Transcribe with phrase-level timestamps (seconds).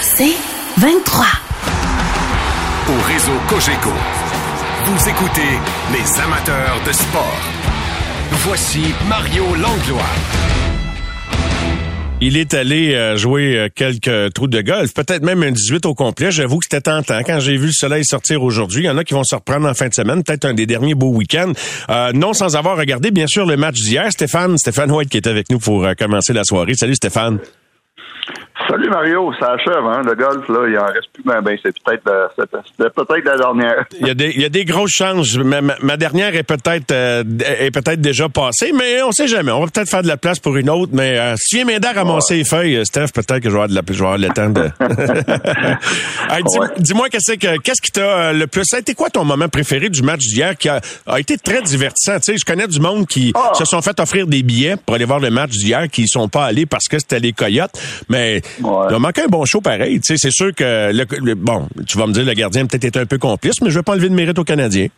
[0.00, 0.36] C'est
[0.78, 1.26] 23.
[2.88, 3.90] Au réseau Cogeco,
[4.86, 5.40] vous écoutez
[5.92, 7.40] les amateurs de sport.
[8.30, 10.02] Voici Mario Langlois.
[12.20, 15.94] Il est allé euh, jouer euh, quelques trous de golf, peut-être même un 18 au
[15.94, 16.30] complet.
[16.30, 17.20] J'avoue que c'était tentant.
[17.26, 19.68] Quand j'ai vu le soleil sortir aujourd'hui, il y en a qui vont se reprendre
[19.68, 21.52] en fin de semaine, peut-être un des derniers beaux week-ends.
[21.90, 24.10] Euh, non sans avoir regardé, bien sûr, le match d'hier.
[24.12, 26.74] Stéphane, Stéphane White qui est avec nous pour commencer la soirée.
[26.74, 27.40] Salut Stéphane.
[28.68, 31.74] Salut Mario, ça achève, hein, le golf, là, il en reste plus, ben, ben c'est
[31.84, 32.02] peut-être
[32.94, 33.84] peut-être la dernière.
[34.00, 35.36] il, y a des, il y a des grosses chances.
[35.36, 39.52] Ma, ma dernière est peut-être euh, est peut-être déjà passée, mais on sait jamais.
[39.52, 41.64] On va peut-être faire de la place pour une autre, mais euh, si tu viens
[41.66, 43.92] m'aider à ramasser les feuilles, euh, Steph, peut-être que je vais avoir, de la, je
[43.92, 44.70] vais avoir le temps de...
[46.82, 48.62] Dis-moi, qu'est-ce que qu'est-ce qui t'a le plus...
[48.64, 51.60] Ça a été quoi ton moment préféré du match d'hier qui a, a, été très
[51.60, 52.16] divertissant?
[52.16, 53.52] Tu sais, je connais du monde qui ah!
[53.54, 56.46] se sont fait offrir des billets pour aller voir le match d'hier, qui sont pas
[56.46, 58.86] allés parce que c'était les Coyotes, mais Ouais.
[58.90, 60.00] Il a manqué un bon show pareil.
[60.02, 63.18] C'est sûr que, le, bon, tu vas me dire, le gardien peut-être été un peu
[63.18, 64.88] complice, mais je veux pas enlever de mérite aux Canadiens.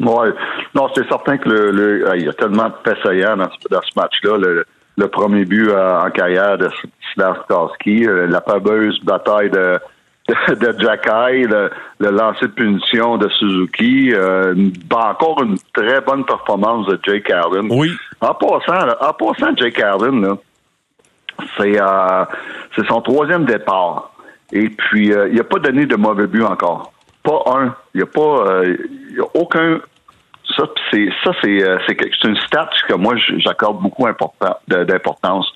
[0.00, 0.28] Oui.
[0.74, 3.98] Non, c'est certain que le, il y a tellement de paysans dans ce, dans ce
[3.98, 4.38] match-là.
[4.38, 6.68] Le, premier but euh, en carrière de
[7.14, 9.80] Slavkowski, euh, la fameuse bataille de,
[10.48, 11.70] de, Jack le,
[12.10, 14.54] lancer de punition de Suzuki, euh,
[14.92, 17.68] encore une très bonne performance de Jake Allen.
[17.70, 17.90] Oui.
[18.20, 20.36] En passant, en passant Jake Allen, là,
[21.56, 22.24] c'est euh,
[22.88, 24.12] son troisième départ.
[24.52, 26.92] Et puis, euh, il n'a pas donné de mauvais but encore.
[27.22, 27.74] Pas un.
[27.94, 28.76] Il n'y a pas euh,
[29.10, 29.80] y a aucun.
[30.56, 34.06] Ça, c'est ça, c'est c'est une stat que moi j'accorde beaucoup
[34.66, 35.46] d'importance.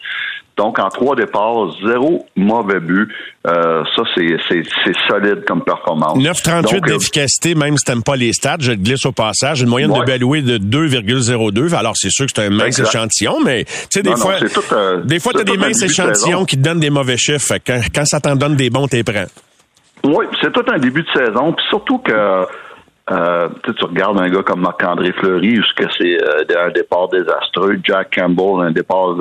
[0.56, 3.10] Donc, en trois départs, zéro mauvais but.
[3.46, 4.62] Euh, ça, c'est
[5.08, 6.16] solide comme performance.
[6.18, 9.62] 9,38 euh, d'efficacité, même si t'aimes pas les stats, je te glisse au passage.
[9.62, 11.74] Une moyenne de Baloué de 2,02.
[11.74, 14.34] Alors, c'est sûr que c'est un mince échantillon, mais tu sais, des, fois,
[14.72, 17.54] euh, des fois, t'as des minces échantillons qui te donnent des mauvais chiffres.
[17.66, 19.26] Quand, quand ça t'en donne des bons, t'es prêt.
[20.04, 21.52] Oui, c'est tout un début de saison.
[21.52, 22.46] Puis surtout que
[23.10, 28.66] euh, tu regardes un gars comme Marc-André Fleury, où c'est un départ désastreux, Jack Campbell,
[28.66, 29.16] un départ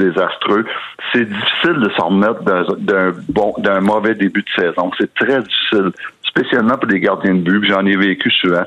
[0.00, 0.64] désastreux.
[1.12, 4.90] C'est difficile de s'en remettre d'un bon, d'un mauvais début de saison.
[4.98, 5.90] C'est très difficile,
[6.22, 7.64] spécialement pour les gardiens de but.
[7.66, 8.64] J'en ai vécu souvent.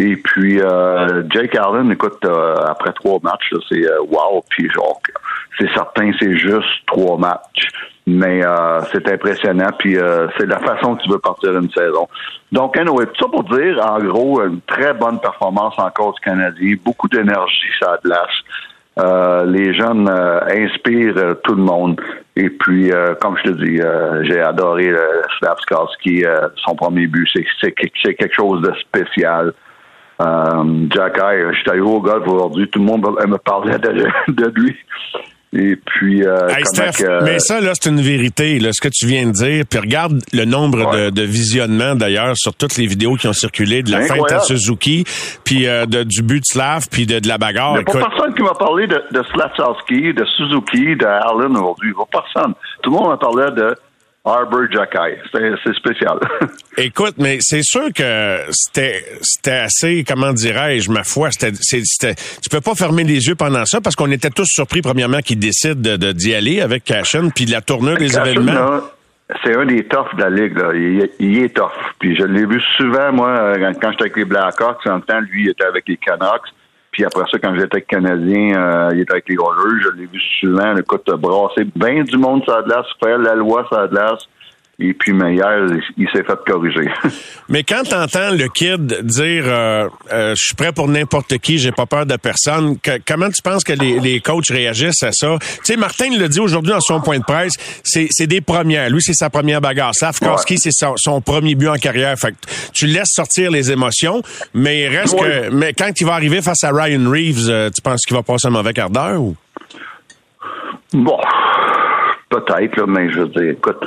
[0.00, 4.42] Et puis euh, Jake Allen, écoute, euh, après trois matchs, c'est euh, wow.
[4.48, 4.98] Puis genre,
[5.58, 7.68] c'est certain, c'est juste trois matchs,
[8.06, 8.40] mais
[8.92, 9.68] c'est impressionnant.
[9.78, 9.96] Puis
[10.38, 12.08] c'est la façon que tu veux partir une saison.
[12.50, 16.76] Donc, anyway, tout ça pour dire, en gros, une très bonne performance encore du Canadien,
[16.82, 18.42] beaucoup d'énergie ça glace.
[19.00, 22.00] Euh, les jeunes euh, inspirent euh, tout le monde.
[22.36, 22.90] Et puis,
[23.20, 23.80] comme je te dis,
[24.30, 24.94] j'ai adoré
[25.38, 26.24] Slavskowski,
[26.56, 27.28] son premier but.
[27.60, 29.52] C'est quelque chose de spécial.
[30.18, 34.74] Jack je suis allé au golf aujourd'hui, tout le monde me parlait de lui.
[35.52, 36.46] Et puis, euh,
[37.24, 39.64] mais ça, là, c'est une vérité, là, ce que tu viens de dire.
[39.68, 43.82] Puis regarde le nombre de, de, visionnements, d'ailleurs, sur toutes les vidéos qui ont circulé
[43.82, 45.04] de la fin de Suzuki,
[45.44, 47.72] puis euh, de, du but de Slav, puis de, de, la bagarre.
[47.80, 51.90] Il n'y a pas personne qui m'a parlé de, de de Suzuki, de Allen aujourd'hui.
[51.90, 52.54] Il pas personne.
[52.82, 53.74] Tout le monde m'a parlé de
[54.24, 55.18] Arbor Jacky.
[55.32, 56.18] C'est spécial.
[56.76, 62.74] Écoute, mais c'est sûr que c'était assez, comment dirais-je, ma foi, c'était tu peux pas
[62.74, 66.34] fermer les yeux pendant ça parce qu'on était tous surpris premièrement qu'ils décident de d'y
[66.34, 68.80] aller avec Cashin puis la tournure des événements.
[69.44, 70.58] C'est un des toughs de la ligue.
[70.58, 70.72] Là.
[71.20, 71.70] Il, est tough.
[72.00, 75.50] Puis je l'ai vu souvent, moi, quand j'étais avec les Blackhawks, en temps, lui, il
[75.50, 76.48] était avec les Canucks.
[76.92, 79.80] Puis après ça, quand j'étais Canadien, euh, il était avec les Oilers.
[79.82, 83.66] Je l'ai vu souvent, écoute, brasser bien du monde sur la glace, faire la loi
[83.70, 84.28] sur.
[84.82, 85.66] Et puis, mais hier,
[85.98, 86.88] il s'est fait corriger.
[87.50, 91.70] mais quand t'entends le kid dire euh, euh, Je suis prêt pour n'importe qui, j'ai
[91.70, 95.36] pas peur de personne», comment tu penses que les, les coachs réagissent à ça?
[95.40, 97.52] Tu sais, Martin le dit aujourd'hui dans son point de presse,
[97.84, 98.88] c'est des premières.
[98.88, 99.94] Lui, c'est sa première bagarre.
[99.94, 102.16] Safkowski, c'est son, premier but en carrière.
[102.18, 102.36] Fait que
[102.72, 104.22] tu laisses sortir les émotions,
[104.54, 105.50] mais reste que...
[105.50, 108.48] Mais quand il va arriver face à Ryan Reeves, euh, tu penses qu'il va passer
[108.48, 109.36] un mauvais quart d'heure ou?
[110.94, 111.18] Bon,
[112.30, 113.84] peut-être, mais je veux dire, écoute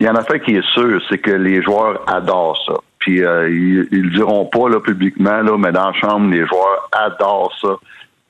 [0.00, 2.74] il y en a fait qui est sûr, c'est que les joueurs adorent ça.
[2.98, 6.88] Puis euh, ils, le diront pas là, publiquement, là, mais dans la chambre, les joueurs
[6.92, 7.76] adorent ça,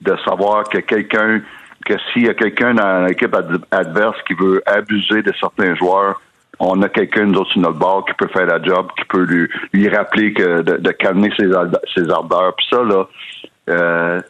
[0.01, 1.41] de savoir que quelqu'un,
[1.85, 3.35] que s'il y a quelqu'un dans l'équipe
[3.71, 6.21] adverse qui veut abuser de certains joueurs,
[6.59, 9.49] on a quelqu'un d'autre sur notre bord qui peut faire la job, qui peut lui,
[9.73, 11.51] lui rappeler que de, calmer ses,
[11.95, 12.55] ses ardeurs.
[12.57, 13.07] Puis ça, là,
[13.71, 14.21] euh,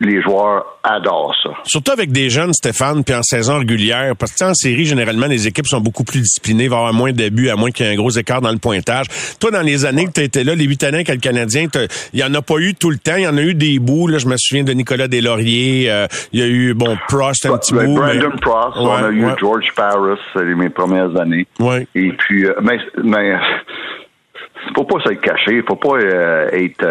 [0.00, 1.50] les joueurs adorent ça.
[1.64, 4.14] Surtout avec des jeunes, Stéphane, puis en saison régulière.
[4.16, 6.94] Parce que en série, généralement, les équipes sont beaucoup plus disciplinées, il va y avoir
[6.94, 9.06] moins d'abus, à moins qu'il y ait un gros écart dans le pointage.
[9.40, 11.66] Toi, dans les années que tu étais là, les huit années avec le Canadien,
[12.12, 13.16] il y en a pas eu tout le temps.
[13.16, 14.06] Il y en a eu des bouts.
[14.06, 15.90] Là, je me souviens de Nicolas Deslauriers.
[15.90, 17.96] Euh, il y a eu, bon, Prost un petit ben, bout.
[17.96, 21.46] Brandon Prost, on a eu George Paris, c'est mes premières années.
[21.58, 21.86] Ouais.
[21.94, 23.34] Et puis, euh, mais, mais
[24.76, 26.86] faut pas se cacher, faut pas euh, être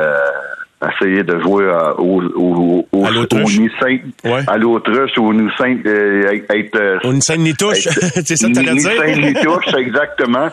[0.86, 4.42] essayer de jouer euh, au, au, au, à l'autruche, ouais.
[4.48, 8.64] à l'autruche ou nous saint euh, être euh, au Nissan Nitouche, c'est ça que tu
[8.64, 10.50] dire Nissan Nitouche, exactement.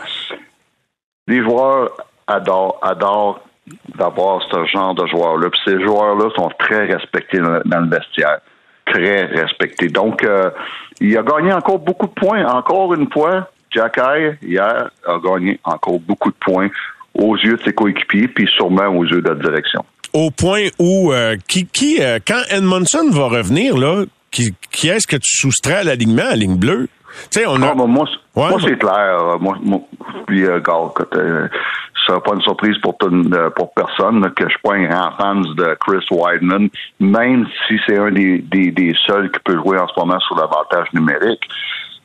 [1.29, 1.91] Les joueurs
[2.26, 3.41] adorent adorent
[3.99, 5.50] d'avoir ce genre de joueurs-là.
[5.50, 8.41] Puis ces joueurs-là sont très respectés dans, dans le vestiaire.
[8.87, 9.88] Très respectés.
[9.88, 10.50] Donc, euh,
[11.00, 12.44] il a gagné encore beaucoup de points.
[12.44, 16.69] Encore une fois, Jack Eye, hier, a gagné encore beaucoup de points
[17.15, 21.12] aux yeux de ses coéquipiers, puis sûrement aux yeux de la direction au point où
[21.12, 25.75] euh, qui, qui euh, quand Edmondson va revenir là, qui, qui est-ce que tu soustrais
[25.75, 26.88] à l'alignement à ligne bleue?
[27.31, 27.69] Tu sais, on a.
[27.70, 28.08] Ah, moi, moi
[28.61, 29.37] c'est clair.
[29.40, 29.81] Moi, moi
[30.26, 31.49] puis, euh, gars, euh,
[32.06, 35.43] ça sera pas une surprise pour, pour personne que je suis pas un grand fan
[35.43, 36.69] de Chris Weidman,
[36.99, 40.37] même si c'est un des, des, des, seuls qui peut jouer en ce moment sur
[40.37, 41.43] l'avantage numérique.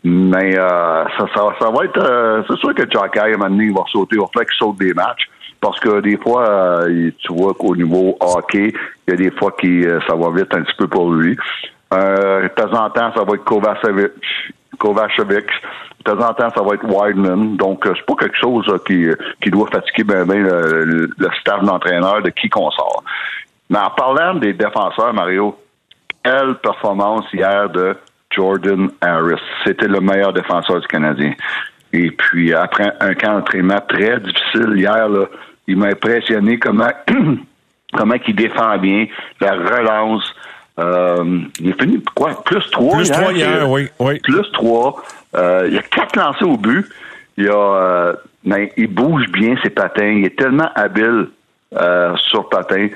[0.03, 2.45] Mais euh, ça, ça, ça, va être.
[2.47, 4.15] c'est sûr que Jack Eye, à un moment donné, il va sauter.
[4.15, 5.27] Il va falloir qu'il saute des matchs
[5.61, 8.73] parce que des fois, euh, tu vois qu'au niveau hockey,
[9.07, 11.38] il y a des fois qui euh, ça va vite un petit peu pour lui.
[11.94, 14.11] Euh, de temps en temps, ça va être Kovacevic.
[14.77, 15.45] Kovacevic.
[16.06, 17.57] De temps en temps, ça va être Wideman.
[17.57, 19.07] Donc, c'est pas quelque chose qui,
[19.41, 23.03] qui doit fatiguer ben le, le staff d'entraîneur de qui qu'on sort.
[23.69, 25.57] Mais en parlant des défenseurs, Mario,
[26.23, 27.97] quelle performance hier de
[28.31, 29.41] Jordan Harris.
[29.65, 31.33] C'était le meilleur défenseur du Canadien.
[31.94, 35.25] Et puis, après un camp d'entraînement très difficile hier, là,
[35.68, 36.89] il m'a impressionné comment
[37.94, 39.07] comment il défend bien,
[39.41, 40.36] la relance.
[40.80, 42.41] Euh, il est fini quoi?
[42.44, 44.19] Plus trois Plus trois hier, oui, oui.
[44.19, 45.03] Plus trois.
[45.36, 46.86] Euh, il y a quatre lancés au but.
[47.38, 48.13] Il a euh,
[48.44, 50.06] mais il bouge bien ses patins.
[50.06, 51.27] Il est tellement habile
[51.75, 52.88] euh, sur patins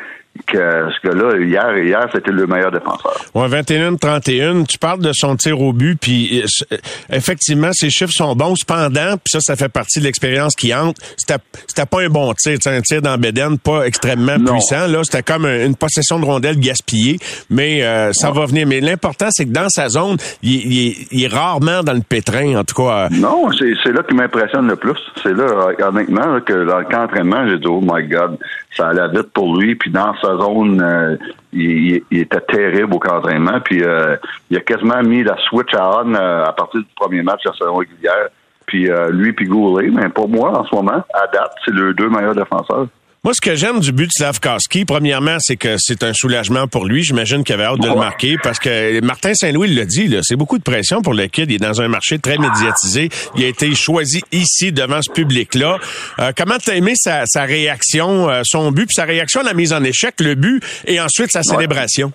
[0.48, 3.14] que ce gars-là, hier, hier, c'était le meilleur défenseur.
[3.36, 4.66] Ouais, 21-31.
[4.66, 6.78] Tu parles de son tir au but, puis euh,
[7.12, 8.56] effectivement, ses chiffres sont bons.
[8.56, 11.00] Cependant, puis ça, ça fait partie de l'expérience qui entre.
[11.18, 12.54] C'était, pas un bon tir.
[12.54, 14.88] C'était un tir dans Beden, pas extrêmement puissant.
[14.88, 17.20] Là, c'était comme une possession de rondelle gaspillée,
[17.50, 18.66] mais euh, ça va venir.
[18.68, 22.84] Mais l'important, c'est que dans sa zone, il, est rarement dans le pétrin, en tout
[22.84, 23.10] cas.
[23.12, 24.98] Non, c'est, c'est là qui m'impressionne le plus.
[25.22, 25.46] C'est là,
[25.88, 28.38] honnêtement, que dans le camp d'entraînement, j'ai dit, oh my God,
[28.76, 29.76] ça allait vite pour lui.
[29.76, 31.18] Puis dans sa zone, euh,
[31.52, 33.60] il, était terrible au entraînement.
[33.62, 34.16] Puis euh,
[34.50, 37.50] il a quasiment mis la switch à on euh, à partir du premier match de
[37.50, 38.30] la saison régulière.
[38.66, 42.10] Puis lui puis Goulet, mais pour moi, en ce moment, à date, c'est les deux
[42.10, 42.88] meilleurs défenseurs.
[43.26, 46.86] Moi, ce que j'aime du but de Slavkowski, premièrement, c'est que c'est un soulagement pour
[46.86, 47.04] lui.
[47.04, 50.58] J'imagine qu'il avait hâte de le marquer parce que Martin Saint-Louis l'a dit, c'est beaucoup
[50.58, 51.50] de pression pour le kid.
[51.50, 53.08] Il est dans un marché très médiatisé.
[53.38, 55.78] Il a été choisi ici devant ce public-là.
[56.20, 59.72] Euh, comment t'as aimé sa, réaction, euh, son but, puis sa réaction à la mise
[59.72, 62.12] en échec, le but, et ensuite sa célébration?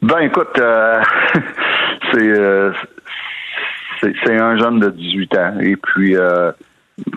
[0.00, 1.02] Ben, écoute, euh,
[4.00, 5.60] c'est c'est un jeune de 18 ans.
[5.60, 6.16] Et puis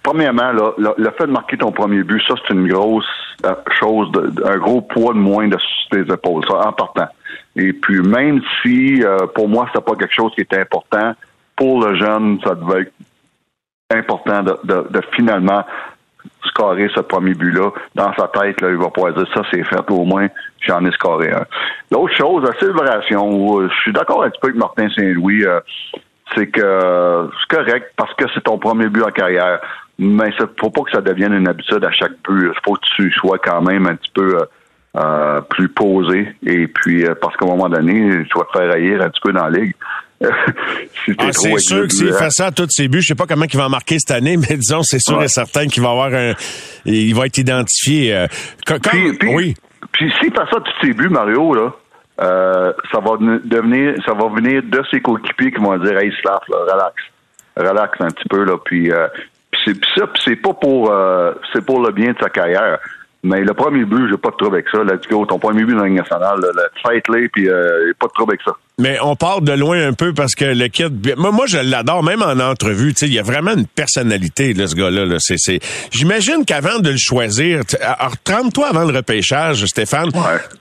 [0.04, 3.06] Premièrement, le, fait de marquer ton premier but, ça, c'est une grosse
[3.46, 4.10] euh, chose,
[4.46, 5.58] un gros poids de moins de
[5.92, 7.08] tes épaules, ça, en partant.
[7.56, 11.14] Et puis, même si, euh, pour moi, c'est pas quelque chose qui est important,
[11.56, 12.94] pour le jeune, ça devait être
[13.92, 15.64] important de, de, finalement
[16.46, 17.72] scorer ce premier but-là.
[17.94, 20.28] Dans sa tête, là, il va pouvoir dire ça, c'est fait au moins,
[20.62, 21.46] j'en ai scoré un.
[21.92, 25.46] L'autre chose, la célébration, je suis d'accord un petit peu avec Martin Saint-Louis.
[25.46, 25.60] Euh,
[26.34, 29.60] c'est que c'est correct parce que c'est ton premier but en carrière.
[29.98, 32.52] Mais il faut pas que ça devienne une habitude à chaque but.
[32.54, 34.46] Il faut que tu sois quand même un petit peu euh,
[34.98, 36.36] euh, plus posé.
[36.46, 39.22] Et puis, euh, parce qu'à un moment donné, tu vas te faire haïr un petit
[39.24, 39.74] peu dans la ligue.
[40.24, 43.46] ah, c'est sûr que s'il fait ça à tous ses buts, je sais pas comment
[43.46, 46.34] il va marquer cette année, mais disons, c'est sûr et certain qu'il va avoir un,
[46.86, 48.26] il va être identifié.
[49.28, 49.56] oui.
[49.92, 51.74] Puis s'il fait ça à tous ses buts, Mario, là,
[52.22, 56.40] euh, ça va devenir, ça va venir de ses coéquipiers qui vont dire, hey, Slav,
[56.50, 56.96] relax,
[57.58, 59.08] relax un petit peu là, puis, euh,
[59.64, 62.80] c'est ça, c'est pas pour, euh, c'est pour le bien de sa carrière.
[63.26, 64.78] Mais le premier but, j'ai pas de trouble avec ça.
[65.10, 66.40] Go, ton premier but dans la Ligue nationale,
[66.84, 68.56] fight-les, puis euh, pas de trouble avec ça.
[68.78, 72.04] Mais on part de loin un peu parce que le kid, moi, moi je l'adore,
[72.04, 72.94] même en entrevue.
[72.94, 75.06] Tu sais, il y a vraiment une personnalité, là, ce gars-là.
[75.06, 75.16] Là.
[75.18, 75.60] C'est, c'est...
[75.92, 77.62] J'imagine qu'avant de le choisir,
[78.24, 80.12] trente-toi avant le repêchage, Stéphane.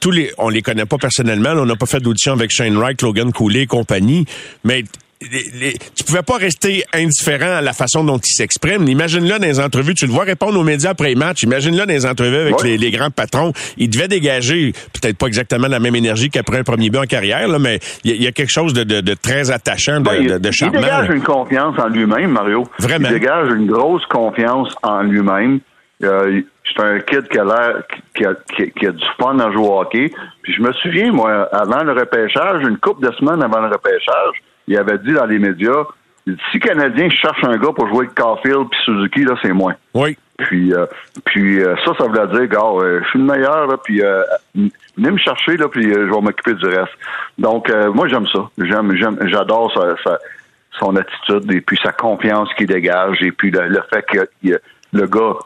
[0.00, 1.50] Tous les, on les connaît pas personnellement.
[1.50, 4.24] on n'a pas fait d'audition avec Shane Wright, Logan Cooley et compagnie.
[4.62, 4.84] Mais
[5.30, 8.86] les, tu pouvais pas rester indifférent à la façon dont il s'exprime.
[8.88, 11.42] Imagine-le dans les entrevues, tu le vois répondre aux médias après match.
[11.42, 13.52] Imagine-le dans les entrevues avec les, les, grands patrons.
[13.76, 17.48] Il devait dégager, peut-être pas exactement la même énergie qu'après un premier but en carrière,
[17.48, 20.38] là, mais il y, a quelque chose de, de, de très attachant, de, ouais, de,
[20.38, 20.78] de, charmant.
[20.78, 22.64] Il dégage une confiance en lui-même, Mario.
[22.78, 23.08] Vraiment.
[23.08, 25.60] Il dégage une grosse confiance en lui-même.
[26.02, 27.82] Euh, c'est un kid qui a l'air
[28.16, 30.10] qui a, qui, qui a, du fun à jouer au hockey.
[30.42, 34.42] Puis je me souviens, moi, avant le repêchage, une couple de semaines avant le repêchage,
[34.66, 35.84] il avait dit dans les médias
[36.50, 39.74] si Canadien cherche un gars pour jouer avec Caulfield puis Suzuki, là, c'est moi.
[39.92, 40.16] Oui.
[40.38, 40.86] Puis, euh,
[41.24, 44.00] puis euh, ça, ça voulait dire, gars, euh, je suis le meilleur, là, puis
[44.96, 46.92] venez me chercher, là, puis je vais m'occuper du reste.
[47.38, 48.48] Donc, moi, j'aime ça.
[48.58, 50.18] J'aime, j'aime, j'adore sa, sa,
[50.80, 54.58] son attitude et puis sa confiance qu'il dégage et puis le, le fait que
[54.92, 55.36] le gars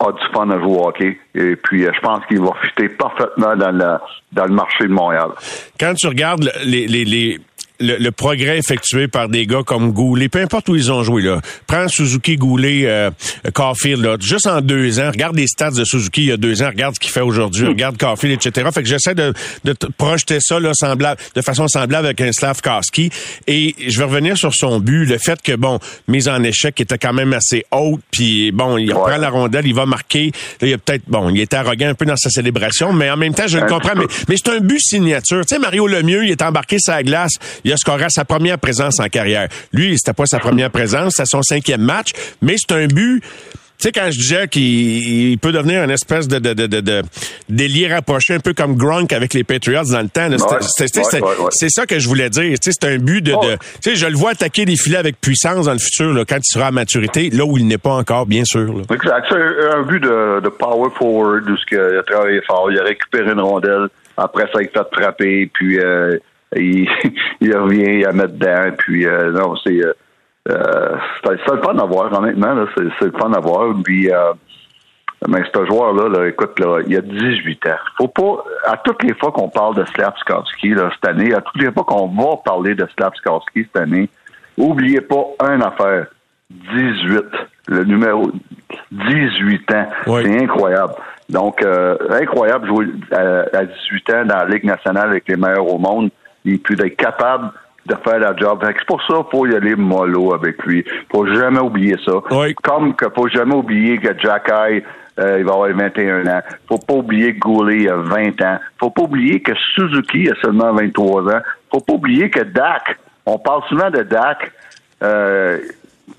[0.00, 1.20] a du fun à jouer au hockey.
[1.34, 3.98] Et puis, je pense qu'il va fitter parfaitement dans le,
[4.32, 5.28] dans le marché de Montréal.
[5.78, 7.38] Quand tu regardes les, les, les
[7.80, 11.22] le, le, progrès effectué par des gars comme Goulet, peu importe où ils ont joué,
[11.22, 11.40] là.
[11.66, 13.10] Prends Suzuki, Goulet, euh,
[13.54, 14.16] Caulfield, là.
[14.20, 16.94] Juste en deux ans, regarde les stats de Suzuki il y a deux ans, regarde
[16.94, 18.68] ce qu'il fait aujourd'hui, regarde Caulfield, etc.
[18.72, 19.32] Fait que j'essaie de,
[19.64, 23.10] de projeter ça, là, semblable, de façon semblable avec un Slavkowski.
[23.46, 26.98] Et je vais revenir sur son but, le fait que, bon, mise en échec était
[26.98, 30.32] quand même assez haute, puis bon, il reprend la rondelle, il va marquer.
[30.60, 33.16] Là, il a peut-être, bon, il était arrogant un peu dans sa célébration, mais en
[33.16, 33.94] même temps, je le comprends.
[33.96, 35.44] Mais, mais c'est un but signature.
[35.46, 37.32] Tu sais, Mario Lemieux, il est embarqué sur la glace,
[37.64, 39.48] il a scoré sa première présence en carrière.
[39.72, 42.10] Lui, c'était pas sa première présence, c'est son cinquième match,
[42.42, 43.22] mais c'est un but
[43.80, 47.02] tu sais, quand je disais qu'il peut devenir une espèce de, de, de, de, de
[47.48, 50.28] délié rapproché, un peu comme Gronk avec les Patriots dans le temps.
[50.60, 52.58] C'est ouais, ouais, ouais, ça que je voulais dire.
[52.60, 53.32] C'est un but de...
[53.32, 56.26] de tu sais, je le vois attaquer des filets avec puissance dans le futur, là,
[56.28, 58.70] quand il sera à maturité, là où il n'est pas encore, bien sûr.
[58.70, 58.82] Là.
[58.94, 59.26] Exact.
[59.30, 62.82] C'est un, un, but de, de power forward, où il a travaillé fort, il a
[62.82, 65.78] récupéré une rondelle, après ça, il fait frapper, puis...
[65.78, 66.18] Euh,
[66.56, 66.88] il,
[67.40, 68.74] il revient à mettre dedans.
[68.78, 69.92] Puis euh, non, c'est euh,
[70.48, 72.66] euh c'est le fun à voir, honnêtement.
[72.76, 73.74] C'est le fun à voir.
[73.84, 74.32] Puis euh,
[75.28, 77.76] mais ce joueur-là, là, écoute, là, il a 18 ans.
[77.98, 81.60] Faut pas, à toutes les fois qu'on parle de Slapskowski là, cette année, à toutes
[81.60, 84.08] les fois qu'on va parler de Slapskowski cette année,
[84.56, 86.06] oubliez pas une affaire.
[86.50, 87.22] 18.
[87.68, 88.32] Le numéro
[88.90, 89.86] 18 ans.
[90.06, 90.22] Oui.
[90.24, 90.94] C'est incroyable.
[91.28, 95.72] Donc, euh, incroyable jouer à, à 18 ans dans la Ligue nationale avec les meilleurs
[95.72, 96.10] au monde
[96.44, 97.50] et puis d'être capable
[97.86, 98.60] de faire la job.
[98.62, 100.84] C'est pour ça qu'il faut y aller mollo avec lui.
[101.10, 102.12] faut jamais oublier ça.
[102.30, 102.54] Oui.
[102.62, 104.82] Comme qu'il faut jamais oublier que Jack Eye,
[105.18, 106.40] euh, il va avoir 21 ans.
[106.68, 108.58] faut pas oublier que Goulet a 20 ans.
[108.78, 111.40] faut pas oublier que Suzuki a seulement 23 ans.
[111.72, 114.52] faut pas oublier que Dak, on parle souvent de Dak,
[115.02, 115.58] euh,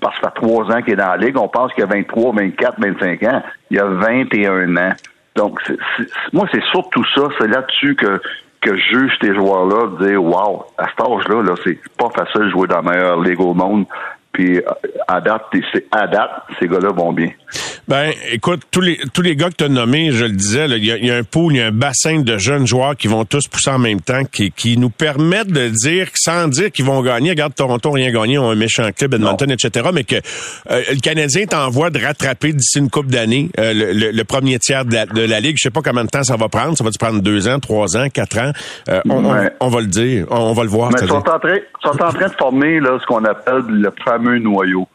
[0.00, 1.86] parce que ça fait trois ans qu'il est dans la Ligue, on pense qu'il a
[1.86, 3.42] 23, 24, 25 ans.
[3.70, 4.92] Il a 21 ans.
[5.36, 5.60] Donc,
[6.32, 7.22] moi, c'est surtout ça.
[7.38, 8.20] C'est là-dessus que
[8.62, 12.50] que juge ces joueurs-là, de dire Wow, à cet âge-là, là, c'est pas facile de
[12.50, 13.86] jouer dans la meilleure ligue au monde.
[14.32, 14.60] Puis
[15.08, 17.28] à date, c'est à date, ces gars-là vont bien.
[17.86, 20.84] Ben, écoute, tous les tous les gars que tu as nommés, je le disais, il
[20.84, 23.24] y, y, a un pool, il y a un bassin de jeunes joueurs qui vont
[23.24, 27.02] tous pousser en même temps, qui, qui nous permettent de dire, sans dire qu'ils vont
[27.02, 29.54] gagner, regarde, Toronto rien gagné, ont un méchant club, Edmonton, non.
[29.54, 33.50] etc., mais que euh, le Canadien est en voie de rattraper d'ici une coupe d'années
[33.58, 35.56] euh, le, le, le, premier tiers de la, de la, Ligue.
[35.58, 36.76] Je sais pas combien de temps ça va prendre.
[36.78, 38.52] Ça va prendre deux ans, trois ans, quatre ans?
[38.88, 39.50] Euh, on, ouais.
[39.60, 40.90] on, on, va le dire, on, on va le voir.
[40.92, 43.90] Mais ils sont en, train, sont en train de former là, ce qu'on appelle le
[44.22, 44.86] fameux noyau.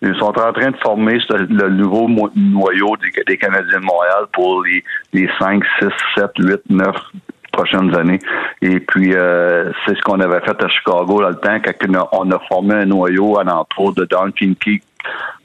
[0.00, 4.82] Ils sont en train de former le nouveau noyau des, Canadiens de Montréal pour les,
[5.12, 6.96] les 5, 6, 7, 8, 9
[7.52, 8.18] prochaines années.
[8.62, 12.38] Et puis, euh, c'est ce qu'on avait fait à Chicago le temps, quand on a
[12.48, 14.82] formé un noyau à l'entour de Don Kinky,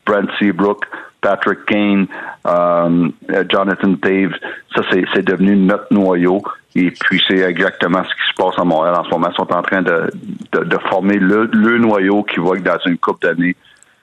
[0.05, 0.85] Brent Seabrook,
[1.27, 2.07] Patrick Kane,
[2.45, 3.11] um,
[3.49, 4.35] Jonathan Taves.
[4.73, 6.41] Ça, c'est devenu notre noyau.
[6.73, 9.27] Et puis, c'est exactement ce qui se passe à Montréal en ce moment.
[9.29, 10.09] Ils sont en train de,
[10.89, 13.57] former le, le, noyau qui va être dans une coupe d'années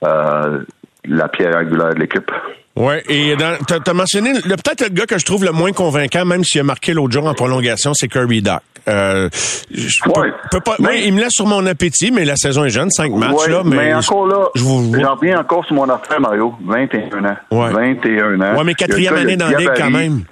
[0.04, 0.64] euh,
[1.06, 2.30] la pierre angulaire de l'équipe.
[2.76, 6.42] Oui, et tu as mentionné peut-être le gars que je trouve le moins convaincant, même
[6.42, 8.60] s'il a marqué l'autre jour en prolongation, c'est Kirby Doc.
[8.86, 9.30] Euh,
[9.70, 12.64] je ouais, peux, peux pas, mais, il me laisse sur mon appétit, mais la saison
[12.64, 13.62] est jeune, cinq matchs ouais, là.
[13.64, 16.52] Mais, mais encore là, j'en reviens encore sur mon affaire, Mario.
[16.66, 17.36] 21 ans.
[17.50, 17.72] Ouais.
[17.72, 18.58] 21 ans.
[18.58, 20.24] Ouais, mais quatrième année dans la ligue quand même.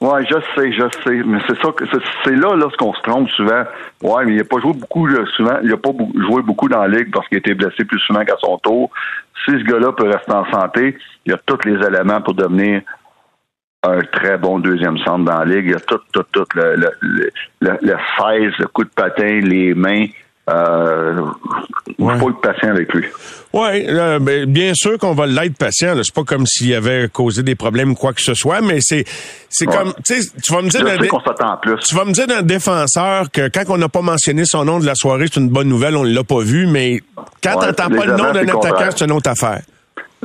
[0.00, 1.84] Ouais, je sais, je sais, mais c'est ça que
[2.24, 3.64] c'est là là ce qu'on se trompe souvent.
[4.02, 5.90] Ouais, mais il a pas joué beaucoup là, souvent, il a pas
[6.26, 8.90] joué beaucoup dans la ligue parce qu'il a été blessé plus souvent qu'à son tour.
[9.44, 12.80] Si ce gars-là peut rester en santé, il a tous les éléments pour devenir
[13.82, 15.66] un très bon deuxième centre dans la ligue.
[15.66, 17.30] Il a tout, tout, tout le, le, le,
[17.60, 20.06] le, le 16, le coup de patin, les mains.
[20.50, 21.20] Euh,
[21.98, 22.18] ouais.
[22.18, 23.04] faut être patient avec lui.
[23.52, 23.86] Oui,
[24.20, 25.94] ben, bien sûr qu'on va l'être patient.
[26.02, 29.04] C'est pas comme s'il avait causé des problèmes ou quoi que ce soit, mais c'est
[29.48, 30.84] c'est comme tu vas me dire
[31.60, 31.80] plus.
[31.80, 34.86] tu vas me dire d'un défenseur que quand on n'a pas mentionné son nom de
[34.86, 37.00] la soirée, c'est une bonne nouvelle, on l'a pas vu, mais
[37.42, 39.60] quand Ouais, t'entends pas le nom d'un attaquant, c'est une autre affaire.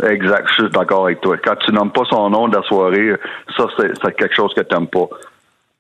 [0.03, 1.37] Exact, je suis d'accord avec toi.
[1.43, 3.13] Quand tu nommes pas son nom de la soirée,
[3.55, 5.07] ça, c'est c'est quelque chose que t'aimes pas.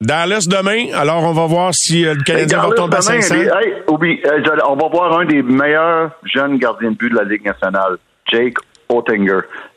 [0.01, 3.35] Dallas demain, alors on va voir si euh, le Canadien va tomber à demain, 500.
[3.35, 7.15] les- hey, oublie, euh, on va voir un des meilleurs jeunes gardiens de but de
[7.15, 7.97] la Ligue nationale,
[8.29, 8.55] Jake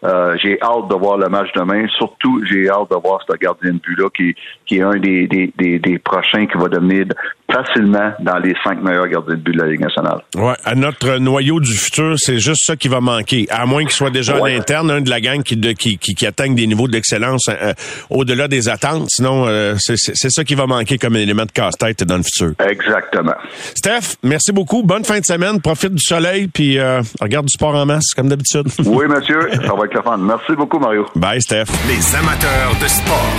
[0.04, 1.86] Euh, j'ai hâte de voir le match demain.
[1.96, 4.34] Surtout, j'ai hâte de voir ce gardien de but-là qui,
[4.66, 7.06] qui est un des, des, des, des prochains qui va devenir
[7.50, 10.20] facilement dans les cinq meilleurs gardiens de but de la Ligue nationale.
[10.36, 13.46] Ouais, à notre noyau du futur, c'est juste ça qui va manquer.
[13.50, 14.52] À moins qu'il soit déjà Ouais.
[14.52, 17.46] à l'interne, un de la gang qui, de, qui, qui, qui atteigne des niveaux d'excellence
[17.48, 17.72] euh,
[18.10, 19.06] au-delà des attentes.
[19.10, 19.96] Sinon, euh, c'est
[20.30, 22.52] ça qui va manquer comme élément de casse-tête dans le futur.
[22.68, 23.34] Exactement.
[23.74, 24.82] Steph, merci beaucoup.
[24.84, 25.60] Bonne fin de semaine.
[25.60, 28.68] Profite du soleil, puis euh, regarde du sport en masse, comme d'habitude.
[28.98, 30.16] Oui, monsieur, ça va être le fun.
[30.16, 31.06] Merci beaucoup, Mario.
[31.14, 31.66] Bye, Steph.
[31.86, 33.32] Les amateurs de sport.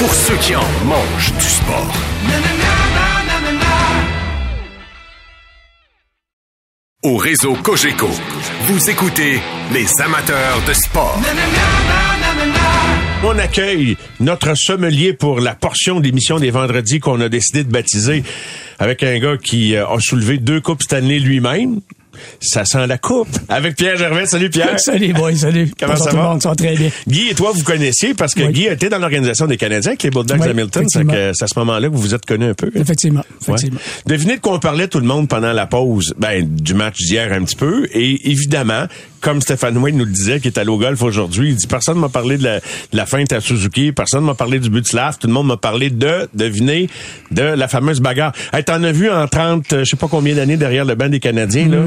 [0.00, 1.94] Pour ceux qui en mangent du sport.
[7.04, 8.08] Au réseau Cogeco,
[8.62, 9.40] vous écoutez
[9.72, 11.20] les amateurs de sport.
[13.22, 18.24] On accueille notre sommelier pour la portion d'émission des vendredis qu'on a décidé de baptiser
[18.80, 21.80] avec un gars qui euh, a soulevé deux coupes Stanley lui-même.
[22.40, 23.28] Ça sent la coupe.
[23.48, 24.26] Avec Pierre Gervais.
[24.26, 24.78] Salut Pierre.
[24.80, 25.70] Salut, boy, salut.
[25.80, 26.22] Comment ça tout va?
[26.22, 26.90] le monde, ça va très bien.
[27.08, 28.52] Guy et toi, vous connaissiez parce que Oui.
[28.52, 30.84] Guy était dans l'organisation des Canadiens avec les Bulldogs Oui, Hamilton.
[30.88, 32.66] C'est à ce moment-là que vous vous êtes connus un peu.
[32.68, 32.80] hein?
[32.80, 33.54] Effectivement, Ouais.
[33.54, 33.80] effectivement.
[34.06, 36.14] Devinez de quoi on parlait tout le monde pendant la pause.
[36.18, 37.86] Ben, du match d'hier un petit peu.
[37.92, 38.86] Et évidemment,
[39.26, 41.98] comme Stéphane Wayne nous le disait, qui est allé au golf aujourd'hui, il dit personne
[41.98, 42.62] m'a parlé de la, de
[42.96, 45.56] la feinte à Suzuki, personne m'a parlé du but de Slav, tout le monde m'a
[45.56, 46.88] parlé de, devinez,
[47.32, 48.32] de la fameuse bagarre.
[48.52, 51.08] Hey, t'en as vu en 30, euh, je sais pas combien d'années derrière le banc
[51.08, 51.78] des Canadiens, là,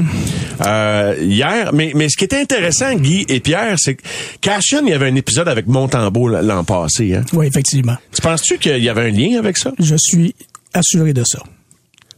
[0.66, 1.70] euh, hier.
[1.72, 4.02] Mais, mais ce qui était intéressant, Guy et Pierre, c'est que
[4.42, 7.24] Cashin, il y avait un épisode avec Montembeau l'an passé, hein.
[7.32, 7.96] Oui, effectivement.
[8.14, 9.72] Tu penses-tu qu'il y avait un lien avec ça?
[9.78, 10.34] Je suis
[10.74, 11.42] assuré de ça.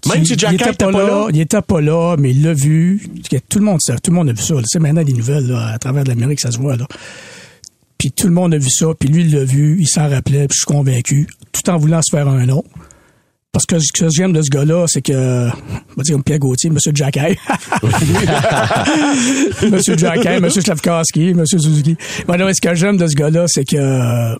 [0.08, 1.28] Même si Jack il était pas là?
[1.32, 3.08] il était pas là, mais il l'a vu.
[3.48, 4.54] Tout le monde sait, tout le monde a vu ça.
[4.56, 6.86] Tu sais, maintenant, les nouvelles, là, à travers l'Amérique, ça se voit, là.
[7.98, 10.48] Puis tout le monde a vu ça, puis lui, il l'a vu, il s'en rappelait,
[10.48, 12.64] puis je suis convaincu, tout en voulant se faire un nom.
[13.52, 16.38] Parce que ce que j'aime de ce gars-là, c'est que, on va dire comme Pierre
[16.38, 17.38] Gauthier, Monsieur Jackay.
[19.70, 21.96] Monsieur Jackay, Monsieur Slavkowski, Monsieur Suzuki.
[22.26, 24.34] Moi, non, ce que j'aime de ce gars-là, c'est que euh,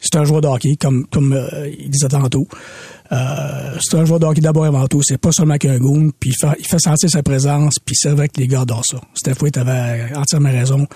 [0.00, 2.48] c'est un joueur de hockey, comme, comme euh, il disait tantôt.
[3.12, 5.02] Euh, c'est un joueur de hockey d'abord avant tout.
[5.02, 8.10] C'est pas seulement qu'un goon, puis il fait, il fait sentir sa présence, puis c'est
[8.10, 9.00] vrai que les gars adorent ça.
[9.14, 10.86] Steph tu avais entièrement raison.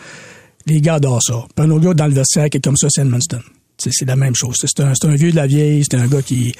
[0.67, 1.45] Les gars adorent ça.
[1.55, 3.41] Puis un autre gars dans le vestiaire qui est comme ça, c'est Edmundston.
[3.77, 4.57] C'est la même chose.
[4.59, 6.55] C'est un, un vieux de la vieille, c'est un gars qui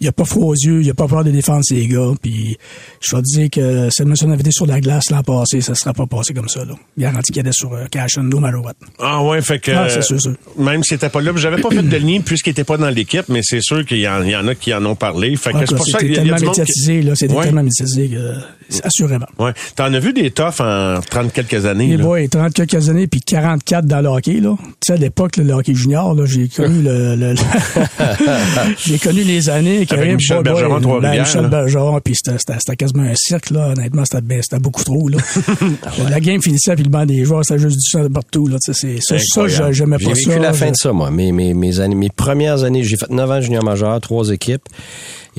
[0.00, 2.12] il a pas froid aux yeux, il a pas peur de défendre ses gars.
[2.22, 2.56] Puis
[3.00, 5.74] je vais te dire que si Edmundston avait été sur la glace l'an passé, ça
[5.74, 6.64] serait pas passé comme ça.
[6.64, 6.74] Là.
[6.96, 8.72] Garanti qu'il était sur euh, Cash no matter what.
[9.00, 10.34] Ah ouais, fait que Ah, c'est sûr, sûr.
[10.58, 13.24] même s'il était pas là, j'avais pas fait de lien puisqu'il était pas dans l'équipe,
[13.28, 15.34] mais c'est sûr qu'il y, en il y en a qui en ont parlé.
[15.36, 16.44] Fait que En c'est pour ça C'était qu'il y a, il y a tellement du
[16.46, 17.14] monde qui- médiatisé, là.
[17.14, 17.44] C'était Ouais.
[17.44, 19.26] tellement médiatisé que, assurément.
[19.38, 22.02] Ouais, t'en as vu des toughs en 30 quelques années là?
[22.04, 24.56] boys, 30 quelques années, puis 44 dans le hockey, là.
[24.58, 27.36] Tu sais, à l'époque, le hockey junior, là, j'ai connu le, le- le-
[28.86, 31.48] j'ai connu les années Avec arrivent, Michel Bergeron, Trois-Rivières, ben, Michel là.
[31.48, 33.68] Bergeron, puis c'était, c'était, c'était quasiment un cirque, là.
[33.68, 35.18] Honnêtement, c'était, ben, c'était beaucoup trop, là.
[36.10, 38.56] la game finissait, puis le banc des joueurs, c'était juste du sang de partout, là.
[38.64, 39.66] Tu sais, c'est, ça, ça, Incroyable.
[39.72, 40.38] je- j'aimais J'ai pas vécu ça.
[40.38, 41.10] la fin de ça, moi.
[41.10, 44.62] Mes, mes, mes, années, mes premières années, j'ai fait 9 ans junior majeur, trois équipes.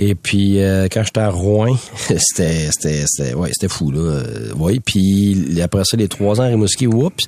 [0.02, 4.00] Et puis, euh, quand j'étais à Rouen, c'était, c'était, c'était, ouais, c'était fou, là.
[4.00, 4.80] Euh, ouais.
[4.80, 7.26] Puis, après ça, les trois ans à Rimouski, oups,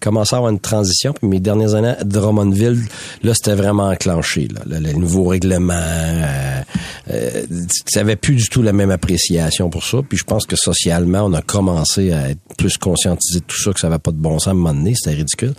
[0.00, 1.12] commençait à avoir une transition.
[1.12, 2.80] Puis, mes dernières années à Drummondville,
[3.22, 4.62] là, c'était vraiment enclenché, là.
[4.66, 6.62] Le, le nouveau règlement, euh,
[7.10, 7.44] euh,
[7.86, 9.98] tu plus du tout la même appréciation pour ça.
[10.08, 13.72] Puis, je pense que socialement, on a commencé à être plus conscientisé de tout ça,
[13.72, 14.94] que ça n'avait pas de bon sens à un moment donné.
[14.94, 15.52] C'était ridicule.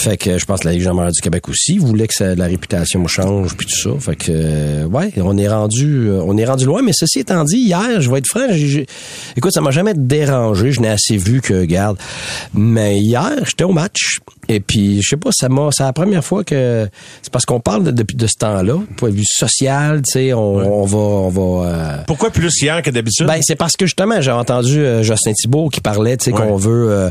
[0.00, 3.06] Fait que je pense que la Ligue majeure du Québec aussi voulait que la réputation
[3.06, 3.90] change puis tout ça.
[4.00, 7.44] Fait que euh, ouais, on est rendu euh, on est rendu loin mais ceci étant
[7.44, 8.46] dit hier, je vais être franc,
[9.36, 11.98] écoute, ça m'a jamais dérangé, je n'ai assez vu que garde.
[12.54, 14.20] Mais hier, j'étais au match
[14.52, 16.88] et puis je sais pas, ça m'a c'est la première fois que
[17.22, 20.32] c'est parce qu'on parle de- depuis de, ce temps-là, point de vue social, tu sais,
[20.32, 23.26] on, on va on va euh, Pourquoi plus hier que d'habitude?
[23.26, 26.46] Ben c'est parce que justement j'ai entendu euh, Justin Thibault qui parlait, tu sais Ouais.
[26.46, 27.10] qu'on veut euh,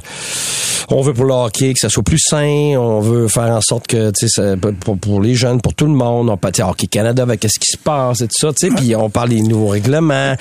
[0.90, 3.88] on veut pour le hockey que ça soit plus sain, on veut faire en sorte
[3.88, 6.68] que tu sais pour, pour les jeunes, pour tout le monde, on peut tu sais,
[6.68, 9.30] Hockey Canada avec qu'est-ce qui se passe et tout ça, tu sais, puis on parle
[9.30, 10.36] des nouveaux règlements.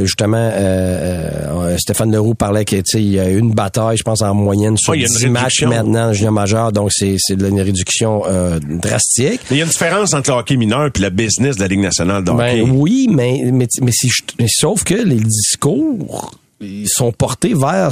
[0.00, 0.50] Justement
[1.78, 4.76] Stéphane Leroux parlait que tu sais il y a une bataille, je pense en moyenne
[4.76, 5.59] sur Ouais, il y a une 10 matchs réduction.
[5.68, 9.40] Maintenant en junior majeur, donc c'est une réduction euh, drastique.
[9.50, 11.68] Mais il y a une différence entre le hockey mineur puis la business de la
[11.68, 12.62] Ligue nationale de hockey.
[12.64, 17.54] Ben oui, mais, mais, mais si je- mais sauf que les discours ils sont portés
[17.54, 17.90] vers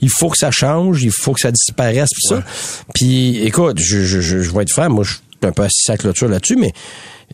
[0.00, 2.42] il faut que ça change, il faut que ça disparaisse puis ça.
[2.94, 5.90] Puis écoute, je, je, je, je vais être franc, moi je suis un peu assis
[5.90, 6.72] à la clôture là-dessus, mais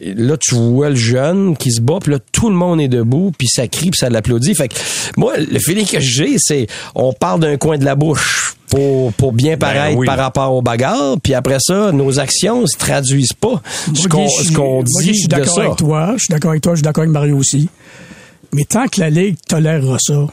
[0.00, 3.32] là tu vois le jeune qui se bat puis là tout le monde est debout
[3.36, 4.74] puis ça crie puis ça l'applaudit fait que
[5.16, 9.32] moi le feeling que j'ai c'est on parle d'un coin de la bouche pour, pour
[9.32, 10.06] bien paraître oui.
[10.06, 13.62] par rapport aux bagarres puis après ça nos actions se traduisent pas
[13.94, 16.12] ce qu'on qu'on moi, dit je suis d'accord avec toi.
[16.16, 16.72] Je suis d'accord avec toi.
[16.72, 17.68] Je suis d'accord avec Mario aussi.
[18.52, 20.26] Mais tant que la Ligue tolérera ça,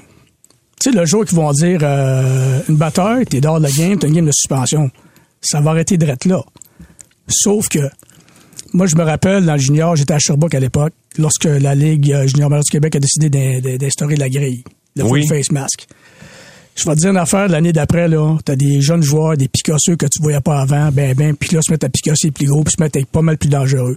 [0.82, 3.97] tu sais, le jour qu'ils vont dire euh, une batteur, t'es dehors de la game,
[3.97, 4.91] t'as une game de suspension,
[5.41, 6.41] ça va arrêter de là.
[7.28, 7.80] Sauf que,
[8.74, 12.12] moi, je me rappelle, dans le junior, j'étais à Sherbrooke à l'époque, lorsque la Ligue
[12.12, 14.64] euh, junior major du Québec a décidé d'in- d'in- d'instaurer la grille,
[14.96, 15.26] le Oui.
[15.28, 15.88] full face mask.
[16.76, 19.96] Je vais te dire une affaire, l'année d'après, là, t'as des jeunes joueurs, des picosseux
[19.96, 22.64] que tu voyais pas avant, ben, ben, puis là, se mettent à picosser plus gros,
[22.64, 23.96] puis se mettent à être pas mal plus dangereux.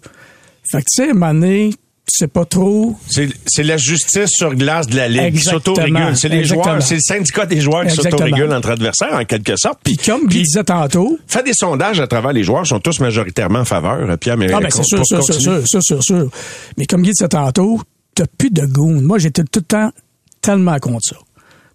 [0.71, 1.71] Fait que, tu sais, à un moment donné,
[2.09, 2.97] sais pas trop.
[3.09, 5.75] C'est c'est la justice sur glace de la Ligue qui Exactement.
[5.77, 6.17] s'autorégule.
[6.17, 6.65] C'est les Exactement.
[6.65, 9.81] joueurs, c'est le syndicat des joueurs qui s'autorégulent entre adversaires, en quelque sorte.
[9.83, 13.61] Puis, comme Guy disait tantôt, fait des sondages à travers les joueurs, sont tous majoritairement
[13.61, 16.31] en faveur, euh, Pierre, mais ah ben c'est sûr, sûr, sûr, sûr, sûr, sûr.
[16.79, 17.81] Mais comme Guy disait tantôt,
[18.15, 19.01] t'as plus de goons.
[19.03, 19.91] Moi, j'étais tout le temps
[20.41, 21.17] tellement contre ça.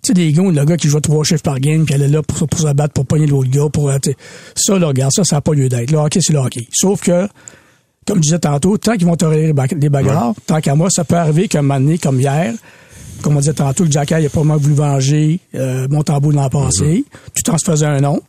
[0.04, 2.08] Tu sais, des goons, le gars qui joue trois chiffres par game, puis elle est
[2.08, 4.17] là pour, pour se battre, pour pogner l'autre gars, pour, euh, tu sais,
[4.56, 5.91] ça, là, regarde, ça, ça n'a pas lieu d'être.
[5.91, 6.67] Le hockey, c'est le hockey.
[6.72, 7.28] Sauf que,
[8.08, 10.90] comme je disais tantôt, tant qu'ils vont tolérer les bag- les bagarres, tant qu'à moi,
[10.90, 12.54] ça peut arriver qu'un moment donné, comme hier,
[13.22, 17.06] comme on disait tantôt, le Jacky, a pas mal voulu venger euh, Montembeau l'an passé,
[17.36, 18.22] tout en se faisant un nom.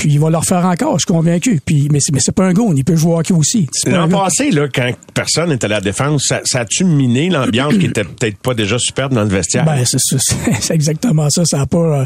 [0.00, 1.60] Puis il va le refaire encore, je suis convaincu.
[1.64, 3.68] Puis, mais c'est, mais c'est pas un goon, il peut jouer au hockey aussi.
[3.86, 7.86] L'an passé, là, quand personne n'était à la défense, ça, ça a-tu miné l'ambiance qui
[7.86, 9.64] était peut-être pas déjà superbe dans le vestiaire?
[9.64, 10.16] Ben, c'est, c'est-
[10.60, 11.44] c'est exactement ça.
[11.44, 12.04] Ça n'a pas, euh,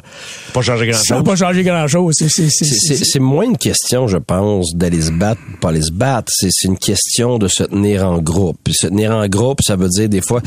[0.53, 1.25] pas changé ça a grand-chose.
[1.25, 2.15] pas changé grand-chose.
[2.19, 5.57] C'est, c'est, c'est, C'est- c'est- C'est moins une question, je pense, d'aller se battre, ou
[5.59, 6.33] pas aller se battre.
[6.35, 8.57] C'est c'est une question de se tenir en groupe.
[8.65, 10.41] Puis se tenir en groupe, ça veut dire des fois,